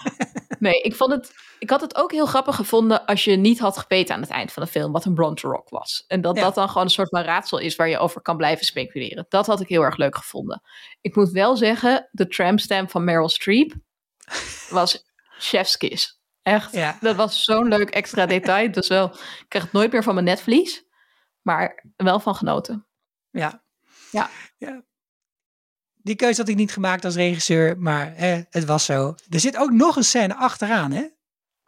[0.59, 1.31] nee, ik vond het.
[1.59, 4.51] Ik had het ook heel grappig gevonden als je niet had geweten aan het eind
[4.51, 6.03] van de film wat een Bronto-rock was.
[6.07, 6.41] En dat Ja.
[6.41, 9.25] dat dan gewoon een soort van raadsel is waar je over kan blijven speculeren.
[9.29, 10.61] Dat had ik heel erg leuk gevonden.
[11.01, 13.73] Ik moet wel zeggen, de tramstamp van Meryl Streep
[14.69, 15.05] was
[15.39, 16.21] chef's kiss.
[16.41, 16.73] Echt.
[16.73, 16.97] Ja.
[17.01, 18.71] Dat was zo'n leuk extra detail.
[18.71, 20.83] Dus wel, ik krijg het nooit meer van mijn netvlies.
[21.41, 22.87] Maar wel van genoten.
[23.31, 23.63] Ja.
[24.11, 24.29] Ja.
[24.57, 24.83] ja.
[25.95, 28.13] Die keuze had ik niet gemaakt als regisseur, maar
[28.49, 29.15] het was zo.
[29.29, 31.05] Er zit ook nog een scène achteraan, hè?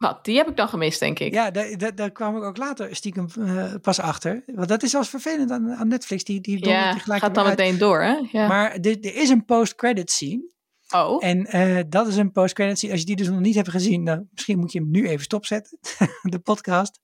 [0.01, 1.33] Wat, die heb ik dan gemist, denk ik.
[1.33, 1.51] Ja,
[1.95, 4.43] daar, kwam ik ook later stiekem eh, pas achter.
[4.45, 6.23] Want dat is eens vervelend aan, aan Netflix.
[6.23, 8.27] Die, die Ja, gelijk gaat dan meteen door, hè?
[8.31, 8.47] Ja.
[8.47, 10.51] Maar er, er is een post-credit scene.
[10.89, 12.91] oh, En eh, dat is een post-credit scene.
[12.91, 15.23] Als je die dus nog niet hebt gezien, dan misschien moet je hem nu even
[15.23, 15.79] stopzetten.
[16.21, 16.99] de podcast.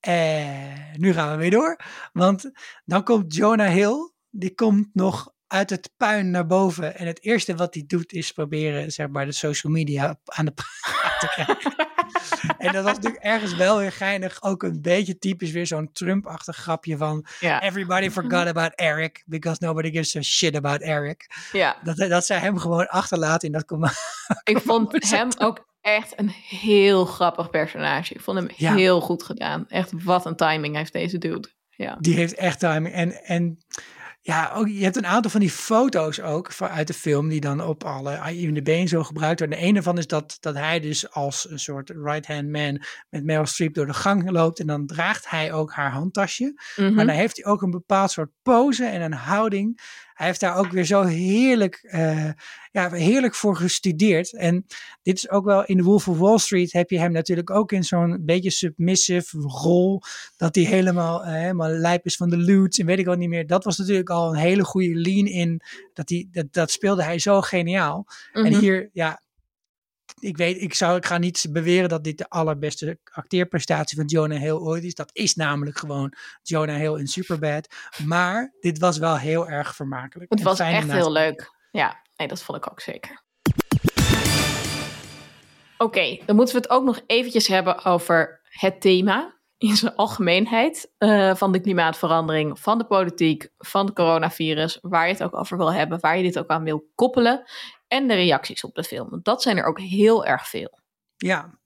[0.00, 1.80] En nu gaan we weer door.
[2.12, 2.50] Want
[2.84, 4.12] dan komt Jonah Hill.
[4.30, 6.96] Die komt nog uit het puin naar boven.
[6.96, 10.52] En het eerste wat hij doet is proberen, zeg maar, de social media aan de
[11.28, 11.74] te krijgen.
[12.58, 14.42] en dat was natuurlijk ergens wel weer geinig.
[14.42, 17.26] Ook een beetje typisch weer zo'n Trump-achtig grapje van...
[17.40, 17.62] ja.
[17.62, 21.26] Everybody forgot about Eric, because nobody gives a shit about Eric.
[21.52, 21.76] ja.
[21.82, 23.96] Dat, dat zij hem gewoon achterlaten in dat commando.
[24.44, 28.14] Ik vond hem ook echt een heel grappig personage.
[28.14, 28.74] Ik vond hem Ja.
[28.74, 29.64] heel goed gedaan.
[29.68, 31.48] Echt, wat een timing heeft deze dude.
[31.70, 31.96] Ja.
[32.00, 32.94] Die heeft echt timing.
[32.94, 33.58] En, en
[34.24, 37.40] ja, ook, je hebt een aantal van die foto's ook van, uit de film die
[37.40, 39.58] dan op alle IMDb en zo gebruikt worden.
[39.58, 43.46] De ene van is dat, dat hij dus als een soort right-hand man met Meryl
[43.46, 44.60] Streep door de gang loopt.
[44.60, 46.60] En dan draagt hij ook haar handtasje.
[46.76, 46.94] Mhm.
[46.94, 49.80] Maar dan heeft hij ook een bepaald soort pose en een houding.
[50.14, 52.30] Hij heeft daar ook weer zo heerlijk, eh,
[52.70, 54.34] ja, heerlijk voor gestudeerd.
[54.36, 54.66] En
[55.02, 57.72] dit is ook wel in The Wolf of Wall Street heb je hem natuurlijk ook
[57.72, 60.02] in zo'n beetje submissive rol.
[60.36, 63.28] Dat hij helemaal, eh, helemaal lijp is van de loot en weet ik wat niet
[63.28, 63.46] meer.
[63.46, 65.60] Dat was natuurlijk al een hele goede lean in.
[65.94, 68.06] Dat, hij, dat, dat speelde hij zo geniaal.
[68.32, 68.58] En Mhm.
[68.58, 69.21] hier, ja,
[70.22, 74.38] ik weet, ik, zou, ik ga niet beweren dat dit de allerbeste acteerprestatie van Jonah
[74.38, 74.94] Hill ooit is.
[74.94, 76.12] Dat is namelijk gewoon
[76.42, 77.74] Jonah Hill in Superbad.
[78.04, 80.30] Maar dit was wel heel erg vermakelijk.
[80.30, 81.50] Het was echt heel leuk.
[81.70, 83.22] Ja, nee, dat vond ik ook zeker.
[85.78, 90.92] Oké, dan moeten we het ook nog eventjes hebben over het thema in zijn algemeenheid
[90.98, 95.56] eh, van de klimaatverandering, van de politiek, van het coronavirus, waar je het ook over
[95.56, 97.42] wil hebben, waar je dit ook aan wil koppelen
[97.92, 99.10] en de reacties op de film.
[99.10, 100.80] Want dat zijn er ook heel erg veel.
[101.16, 101.58] Ja.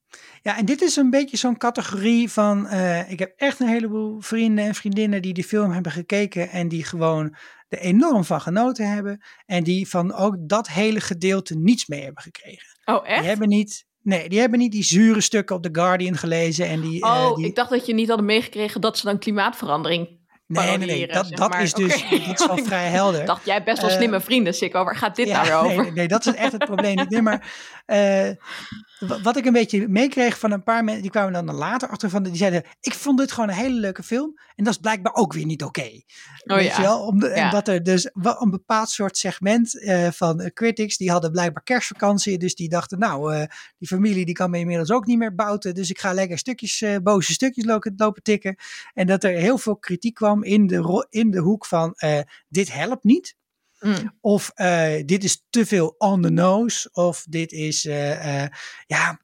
[0.42, 2.66] ja, en dit is een beetje zo'n categorie van...
[2.66, 6.50] eh, ik heb echt een heleboel vrienden en vriendinnen die die film hebben gekeken...
[6.50, 7.36] en die gewoon
[7.68, 9.22] er enorm van genoten hebben...
[9.46, 12.78] en die van ook dat hele gedeelte niets mee hebben gekregen.
[12.84, 13.18] Oh, echt?
[13.18, 13.84] Die hebben niet...
[14.02, 17.02] Nee, die hebben niet die zure stukken op The Guardian gelezen en die...
[17.02, 20.78] eh, Oh, die, ik dacht dat je niet hadden meegekregen dat ze dan klimaatverandering Nee,
[20.78, 21.06] nee, nee.
[21.06, 22.26] Dat, dat is dus okay.
[22.26, 23.24] dat is wel vrij helder.
[23.24, 24.84] dacht jij best wel slimme uh, vrienden, Sikko.
[24.84, 25.82] Waar gaat dit ja, nou weer over?
[25.82, 27.10] Nee, nee, dat is echt het probleem niet.
[27.10, 27.52] Nee, maar
[27.86, 28.30] uh,
[28.98, 32.22] wat ik een beetje meekreeg van een paar mensen, die kwamen dan later achter van,
[32.22, 34.34] die zeiden, ik vond dit gewoon een hele leuke film.
[34.54, 35.80] En dat is blijkbaar ook weer niet oké.
[35.80, 36.04] Okay.
[36.44, 36.76] Oh, Weet ja.
[36.76, 37.06] je wel?
[37.06, 37.34] Om de, Ja.
[37.34, 42.38] En dat er dus een bepaald soort segment uh, van critics, die hadden blijkbaar kerstvakantie.
[42.38, 43.44] Dus die dachten, nou, uh,
[43.78, 45.74] die familie die kan me inmiddels ook niet meer bouten.
[45.74, 48.56] Dus ik ga lekker stukjes, uh, boze stukjes lopen, lopen tikken.
[48.94, 51.94] En dat er heel veel kritiek kwam in de, in de hoek van,
[52.48, 53.36] dit helpt niet.
[53.80, 54.16] Mm.
[54.20, 56.88] Of uh, dit is te veel on the nose.
[56.92, 58.48] Of dit is, uh, uh,
[58.86, 59.20] ja.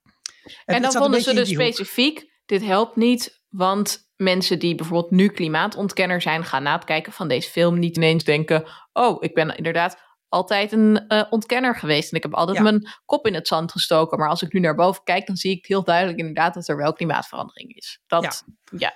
[0.64, 6.20] En dan vonden ze dus specifiek, dit helpt niet, want mensen die bijvoorbeeld nu klimaatontkenner
[6.20, 9.96] zijn, gaan na het kijken van deze film niet ineens denken, oh, ik ben inderdaad
[10.28, 12.62] altijd een uh, ontkenner geweest en ik heb altijd ja.
[12.62, 14.18] mijn kop in het zand gestoken.
[14.18, 16.76] Maar als ik nu naar boven kijk, dan zie ik heel duidelijk inderdaad dat er
[16.76, 18.00] wel klimaatverandering is.
[18.06, 18.78] Dat, ja.
[18.78, 18.94] ja.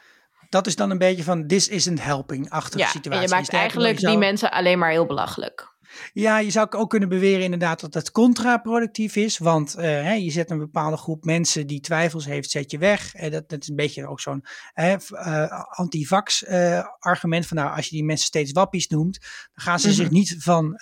[0.48, 3.22] Dat is dan een beetje van this isn't helping-achtige ja, situatie.
[3.22, 4.12] En je maakt eigenlijk zou...
[4.12, 5.74] die mensen alleen maar heel belachelijk.
[6.12, 9.38] Ja, je zou ook kunnen beweren inderdaad dat het contraproductief is.
[9.38, 13.14] Want uh, hè, je zet een bepaalde groep mensen die twijfels heeft, zet je weg.
[13.14, 14.44] En dat, dat is een beetje ook zo'n
[14.74, 17.46] uh, antivax uh, argument.
[17.46, 19.18] Van nou, als je die mensen steeds wappies noemt,
[19.54, 20.02] dan gaan ze mm -hmm.
[20.02, 20.80] zich niet van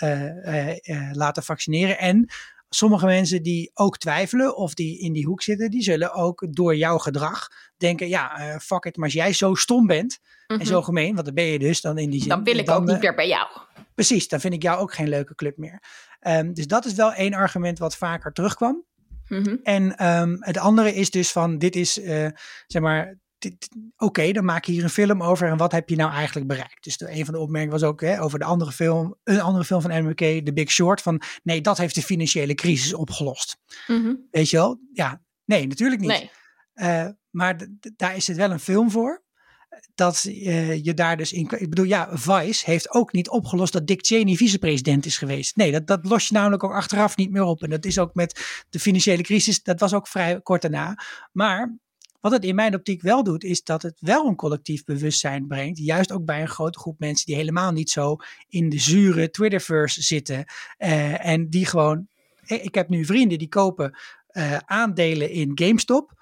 [1.13, 1.99] laten vaccineren.
[1.99, 2.29] En
[2.75, 6.77] sommige mensen die ook twijfelen of die in die hoek zitten, die zullen ook door
[6.77, 10.61] jouw gedrag denken, ja, uh, fuck it, maar als jij zo stom bent mm -hmm.
[10.61, 12.29] en zo gemeen, want dan ben je dus dan in die zin.
[12.29, 13.49] Dan wil ik dan, ook niet meer bij jou.
[13.95, 15.83] Precies, dan vind ik jou ook geen leuke club meer.
[16.21, 18.85] Um, dus dat is wel één argument wat vaker terugkwam.
[19.29, 19.61] Mm -hmm.
[19.63, 22.29] En um, het andere is dus van, dit is, uh,
[22.67, 25.97] zeg maar, oké, okay, dan maak je hier een film over en wat heb je
[25.97, 26.85] nou eigenlijk bereikt?
[26.85, 29.65] Dus de, een van de opmerkingen was ook hè, over de andere film, een andere
[29.65, 33.57] film van MWK, The Big Short, van nee, dat heeft de financiële crisis opgelost.
[33.87, 34.27] Mm -hmm.
[34.31, 34.81] Weet je wel?
[34.93, 36.11] Ja, nee, natuurlijk niet.
[36.11, 36.31] Nee.
[36.75, 37.67] Uh, maar
[37.97, 39.23] daar is het wel een film voor.
[39.95, 41.51] Dat uh, je daar dus in.
[41.59, 45.57] Ik bedoel, ja, Vice heeft ook niet opgelost dat Dick Cheney vicepresident is geweest.
[45.57, 47.63] Nee, dat, dat los je namelijk ook achteraf niet meer op.
[47.63, 50.99] En dat is ook met de financiële crisis, dat was ook vrij kort daarna.
[51.33, 51.79] Maar
[52.25, 55.79] wat het in mijn optiek wel doet, is dat het wel een collectief bewustzijn brengt.
[55.79, 58.17] Juist ook bij een grote groep mensen die helemaal niet zo
[58.49, 60.45] in de zure Twitterverse zitten.
[60.79, 62.09] Uh, en die gewoon.
[62.47, 63.99] Ik heb nu vrienden die kopen
[64.33, 66.13] uh, aandelen in GameStop.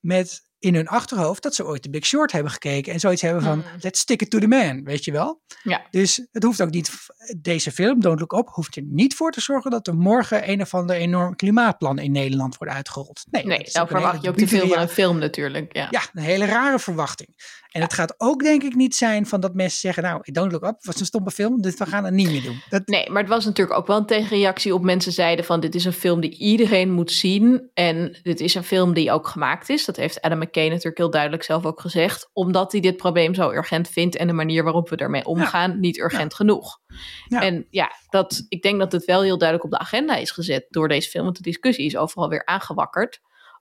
[0.00, 2.92] Met in hun achterhoofd dat ze ooit de Big Short hebben gekeken.
[2.92, 3.80] En zoiets hebben van, Hmm.
[3.80, 5.40] let's stick it to the man, weet je wel.
[5.62, 5.86] Ja.
[5.90, 6.92] Dus het hoeft ook niet,
[7.40, 10.60] deze film, Don't Look Up, hoeft er niet voor te zorgen dat er morgen een
[10.60, 13.24] of ander enorm klimaatplan in Nederland wordt uitgerold.
[13.30, 15.76] Nee, nee dan verwacht je ook te veel van een film natuurlijk.
[15.76, 15.88] Ja.
[15.90, 17.28] ja, een hele rare verwachting.
[17.70, 20.64] En het gaat ook denk ik niet zijn van dat mensen zeggen, nou, Don't Look
[20.64, 22.62] Up was een stomme film, dus we gaan het niet meer doen.
[22.68, 22.86] Dat...
[22.86, 25.84] Nee, maar het was natuurlijk ook wel een tegenreactie op mensen zeiden van, dit is
[25.84, 27.70] een film die iedereen moet zien.
[27.74, 29.84] En dit is een film die ook gemaakt is.
[29.84, 32.30] Dat heeft Adam McKay natuurlijk heel duidelijk zelf ook gezegd.
[32.32, 35.76] Omdat hij dit probleem zo urgent vindt en de manier waarop we ermee omgaan ja.
[35.76, 36.36] niet urgent ja.
[36.36, 36.78] genoeg.
[37.28, 37.42] Ja.
[37.42, 40.66] En ja, dat, ik denk dat het wel heel duidelijk op de agenda is gezet
[40.70, 41.24] door deze film.
[41.24, 43.20] Want de discussie is overal weer aangewakkerd.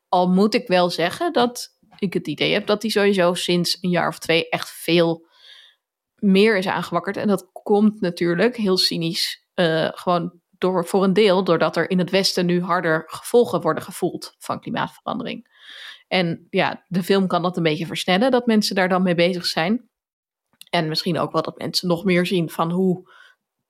[0.10, 3.90] Al moet ik wel zeggen dat ik het idee heb dat die sowieso sinds een
[3.90, 5.28] jaar of twee echt veel
[6.16, 7.18] meer is aangewakkerd.
[7.18, 12.00] En dat komt natuurlijk heel cynisch uh, gewoon door, voor een deel doordat er in
[12.00, 15.54] het Westen nu harder gevolgen worden gevoeld van klimaatverandering.
[16.08, 19.46] En ja, de film kan dat een beetje versnellen, dat mensen daar dan mee bezig
[19.46, 19.90] zijn.
[20.70, 23.12] En misschien ook wel dat mensen nog meer zien van hoe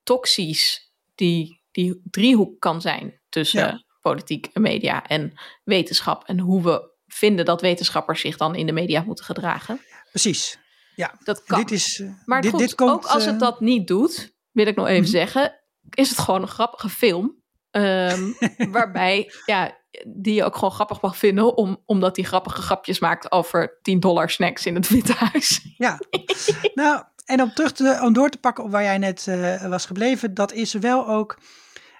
[0.02, 3.84] toxisch die, die driehoek kan zijn tussen ja.
[4.00, 5.32] politiek en media en
[5.64, 6.24] wetenschap.
[6.24, 9.80] En hoe we vinden dat wetenschappers zich dan in de media moeten gedragen.
[10.10, 10.58] Precies.
[10.94, 11.58] Ja, dat kan.
[11.58, 14.66] Dit is, uh, maar dit, goed, dit komt, ook als het dat niet doet, wil
[14.66, 15.12] ik nog even mm -hmm.
[15.12, 15.60] zeggen,
[15.94, 17.44] is het gewoon een grappige film.
[17.70, 18.36] Um,
[18.76, 23.32] waarbij, ja, die je ook gewoon grappig mag vinden, om, omdat hij grappige grapjes maakt
[23.32, 25.74] over 10 dollar snacks in het Witte Huis.
[25.76, 25.98] Ja,
[26.74, 29.86] nou, en om terug te, om door te pakken op waar jij net uh, was
[29.86, 31.38] gebleven, dat is wel ook.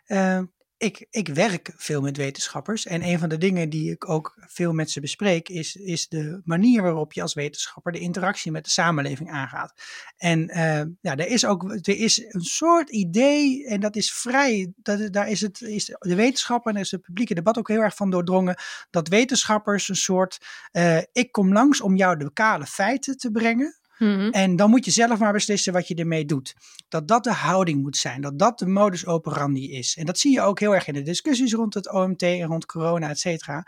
[0.06, 0.40] Uh,
[0.78, 4.72] ik, ik werk veel met wetenschappers en een van de dingen die ik ook veel
[4.72, 8.70] met ze bespreek is, is de manier waarop je als wetenschapper de interactie met de
[8.70, 9.74] samenleving aangaat.
[10.16, 14.72] En uh, ja, er is ook er is een soort idee en dat is vrij,
[14.76, 17.96] dat, daar is, het, is de wetenschapper en is het publieke debat ook heel erg
[17.96, 18.56] van doordrongen,
[18.90, 20.38] dat wetenschappers een soort,
[20.72, 23.78] uh, ik kom langs om jou de kale feiten te brengen.
[23.98, 24.30] Mm -hmm.
[24.30, 26.54] En dan moet je zelf maar beslissen wat je ermee doet.
[26.88, 28.20] Dat dat de houding moet zijn.
[28.20, 29.96] Dat dat de modus operandi is.
[29.96, 32.66] En dat zie je ook heel erg in de discussies rond het OMT en rond
[32.66, 33.66] corona, et cetera.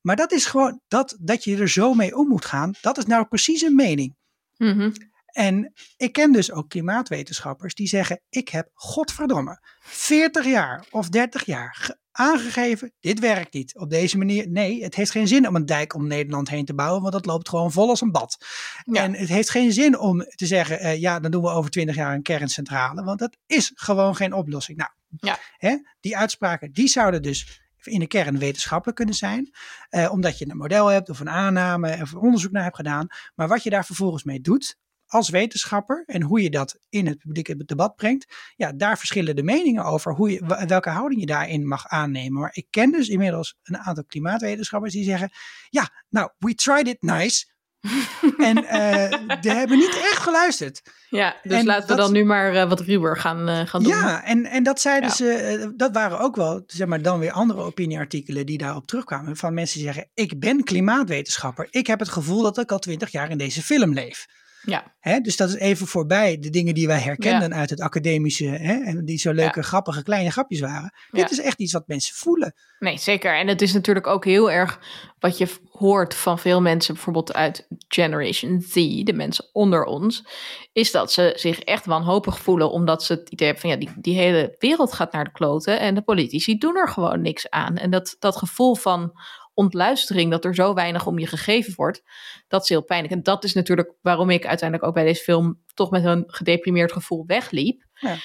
[0.00, 3.06] Maar dat is gewoon, dat, dat je er zo mee om moet gaan, dat is
[3.06, 4.16] nou precies een mening.
[4.56, 4.92] Mm -hmm.
[5.26, 11.44] En ik ken dus ook klimaatwetenschappers die zeggen, ik heb godverdomme 40 jaar of 30
[11.44, 13.78] jaar aangegeven, dit werkt niet.
[13.78, 16.74] Op deze manier, nee, het heeft geen zin om een dijk om Nederland heen te
[16.74, 18.44] bouwen, want dat loopt gewoon vol als een bad.
[18.84, 19.02] Ja.
[19.02, 21.94] En het heeft geen zin om te zeggen, eh, ja, dan doen we over twintig
[21.96, 24.78] jaar een kerncentrale, want dat is gewoon geen oplossing.
[24.78, 25.38] Nou, Ja.
[25.56, 29.50] hè, die uitspraken, die zouden dus in de kern wetenschappelijk kunnen zijn,
[29.88, 33.06] eh, omdat je een model hebt of een aanname of onderzoek naar hebt gedaan.
[33.34, 34.76] Maar wat je daar vervolgens mee doet,
[35.06, 39.42] als wetenschapper en hoe je dat in het publieke debat brengt, ja, daar verschillen de
[39.42, 42.40] meningen over hoe je, welke houding je daarin mag aannemen.
[42.40, 45.30] Maar ik ken dus inmiddels een aantal klimaatwetenschappers die zeggen,
[45.68, 47.54] ja, nou, we tried it nice.
[48.38, 50.82] en eh die hebben niet echt geluisterd.
[51.10, 53.92] Ja, dus En laten we dan nu maar eh, wat ruwer gaan, eh, gaan doen.
[53.92, 55.14] Ja, en, en dat zeiden Ja.
[55.14, 59.36] ze, dat waren ook wel, zeg maar, dan weer andere opinieartikelen die daarop terugkwamen.
[59.36, 61.66] Van mensen die zeggen, ik ben klimaatwetenschapper.
[61.70, 64.26] Ik heb het gevoel dat ik al twintig jaar in deze film leef.
[64.66, 68.44] Ja, Hè, dus dat is even voorbij de dingen die wij herkenden uit het academische,
[68.44, 70.92] hè, en die zo leuke, grappige, kleine grapjes waren.
[71.10, 71.22] Ja.
[71.22, 72.54] Dit is echt iets wat mensen voelen.
[72.78, 73.38] nee, zeker.
[73.38, 74.80] En het is natuurlijk ook heel erg
[75.18, 80.26] wat je hoort van veel mensen, bijvoorbeeld uit Generation Z, de mensen onder ons,
[80.72, 84.00] is dat ze zich echt wanhopig voelen, omdat ze het idee hebben van ja, die,
[84.00, 87.76] die hele wereld gaat naar de kloten en de politici doen er gewoon niks aan.
[87.76, 89.12] En dat, dat gevoel van
[89.56, 92.02] ontluistering, dat er zo weinig om je gegeven wordt,
[92.48, 93.14] dat is heel pijnlijk.
[93.14, 96.92] En dat is natuurlijk waarom ik uiteindelijk ook bij deze film toch met een gedeprimeerd
[96.92, 97.86] gevoel wegliep.
[97.92, 98.16] Ja.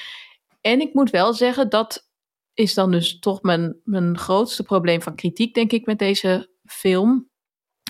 [0.62, 2.10] En ik moet wel zeggen, dat
[2.54, 7.30] is dan dus toch mijn, mijn grootste probleem van kritiek, denk ik, met deze film.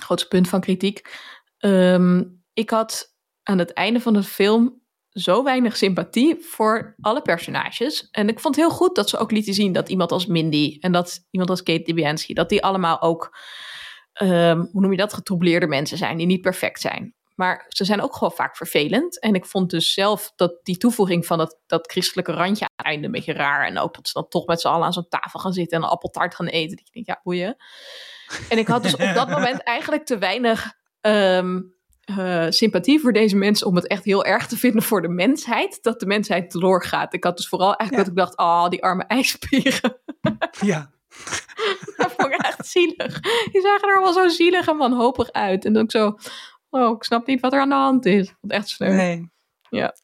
[0.02, 1.18] Grootste punt van kritiek.
[1.58, 4.81] Ehm, ik had aan het einde van de film
[5.12, 8.08] zo weinig sympathie voor alle personages.
[8.10, 10.76] En ik vond het heel goed dat ze ook lieten zien dat iemand als Mindy
[10.80, 13.38] en dat iemand als Kate Dibiansky, dat die allemaal ook,
[14.12, 17.14] ehm, hoe noem je dat, getroubleerde mensen zijn, die niet perfect zijn.
[17.34, 19.20] Maar ze zijn ook gewoon vaak vervelend.
[19.20, 22.86] En ik vond dus zelf dat die toevoeging van dat, dat christelijke randje aan het
[22.86, 23.66] einde een beetje raar.
[23.66, 25.84] En ook dat ze dan toch met z'n allen aan zo'n tafel gaan zitten en
[25.84, 26.76] een appeltaart gaan eten.
[26.76, 27.56] Dat je denkt, ja, boeien.
[28.48, 31.60] En ik had dus op dat moment eigenlijk te weinig ehm,
[32.04, 35.78] eh, sympathie voor deze mensen om het echt heel erg te vinden voor de mensheid.
[35.82, 37.14] Dat de mensheid teloor gaat.
[37.14, 38.14] Ik had dus vooral eigenlijk Ja.
[38.14, 40.00] dat ik dacht, oh, die arme ijspieren.
[40.60, 40.90] Ja,
[41.96, 43.20] Dat vond ik echt zielig.
[43.52, 45.64] Die zagen er allemaal zo zielig en wanhopig uit.
[45.64, 46.16] En dan ook zo,
[46.70, 48.28] oh, ik snap niet wat er aan de hand is.
[48.28, 48.92] Ik het echt sneu.
[48.94, 49.30] nee.
[49.70, 49.94] Ja.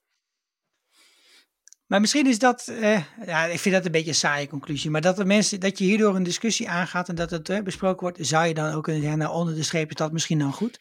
[1.87, 4.91] Maar misschien is dat, eh, ja, ik vind dat een beetje een saaie conclusie.
[4.91, 8.01] Maar dat, de mensen, dat je hierdoor een discussie aangaat en dat het eh, besproken
[8.01, 10.53] wordt, zou je dan ook kunnen zeggen, nou onder de streep is dat misschien dan
[10.53, 10.81] goed.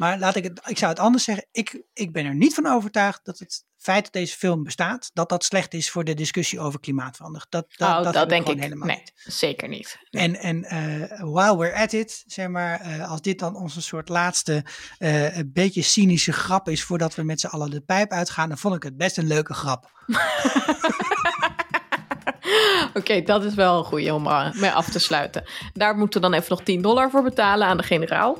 [0.00, 1.46] Maar laat ik het, ik zou het anders zeggen.
[1.52, 5.28] Ik, ik ben er niet van overtuigd dat het feit dat deze film bestaat, dat
[5.28, 7.50] dat slecht is voor de discussie over klimaatverandering.
[7.50, 8.60] Dat, dat, oh, dat, denk ik.
[8.60, 9.12] helemaal Nee, niet.
[9.14, 9.98] zeker niet.
[10.10, 14.08] En, en eh, while we're at it, zeg maar, eh, als dit dan onze soort
[14.08, 14.64] laatste
[14.98, 18.58] eh, een beetje cynische grap is voordat we met z'n allen de pijp uitgaan, dan
[18.58, 19.90] vond ik het best een leuke grap.
[22.94, 24.22] Oké, dat is wel een goede om
[24.54, 25.44] mee af te sluiten.
[25.72, 28.38] Daar moeten we dan even nog 10 dollar voor betalen aan de generaal.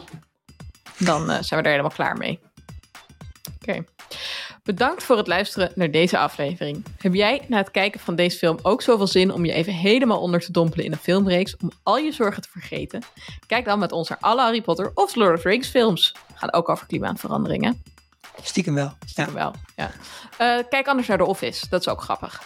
[1.01, 2.41] Dan uh, zijn we er helemaal klaar mee.
[3.61, 3.85] Oké.
[4.65, 6.85] Bedankt voor het luisteren naar deze aflevering.
[6.99, 10.21] Heb jij na het kijken van deze film ook zoveel zin om je even helemaal
[10.21, 13.03] onder te dompelen in een filmreeks om al je zorgen te vergeten?
[13.47, 16.15] Kijk dan met ons naar alle Harry Potter of Lord of the Rings films.
[16.35, 17.83] Gaan ook over klimaatveranderingen.
[18.43, 18.93] Stiekem wel.
[19.07, 19.41] Stiekem ja.
[19.41, 19.91] wel, ja.
[20.41, 22.43] Uh, kijk anders naar The Office, dat is ook grappig.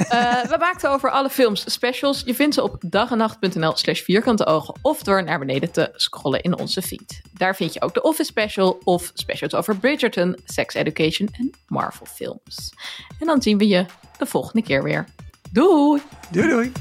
[0.00, 2.22] Uh, we maakten over alle films specials.
[2.24, 6.58] Je vindt ze op dagenacht.nl slash vierkante ogen of door naar beneden te scrollen in
[6.58, 7.20] onze feed.
[7.32, 12.06] Daar vind je ook de Office special of specials over Bridgerton, Sex Education en Marvel
[12.06, 12.72] films.
[13.18, 13.86] En dan zien we je
[14.18, 15.04] de volgende keer weer.
[15.50, 16.02] Doei!
[16.30, 16.72] Doei doei!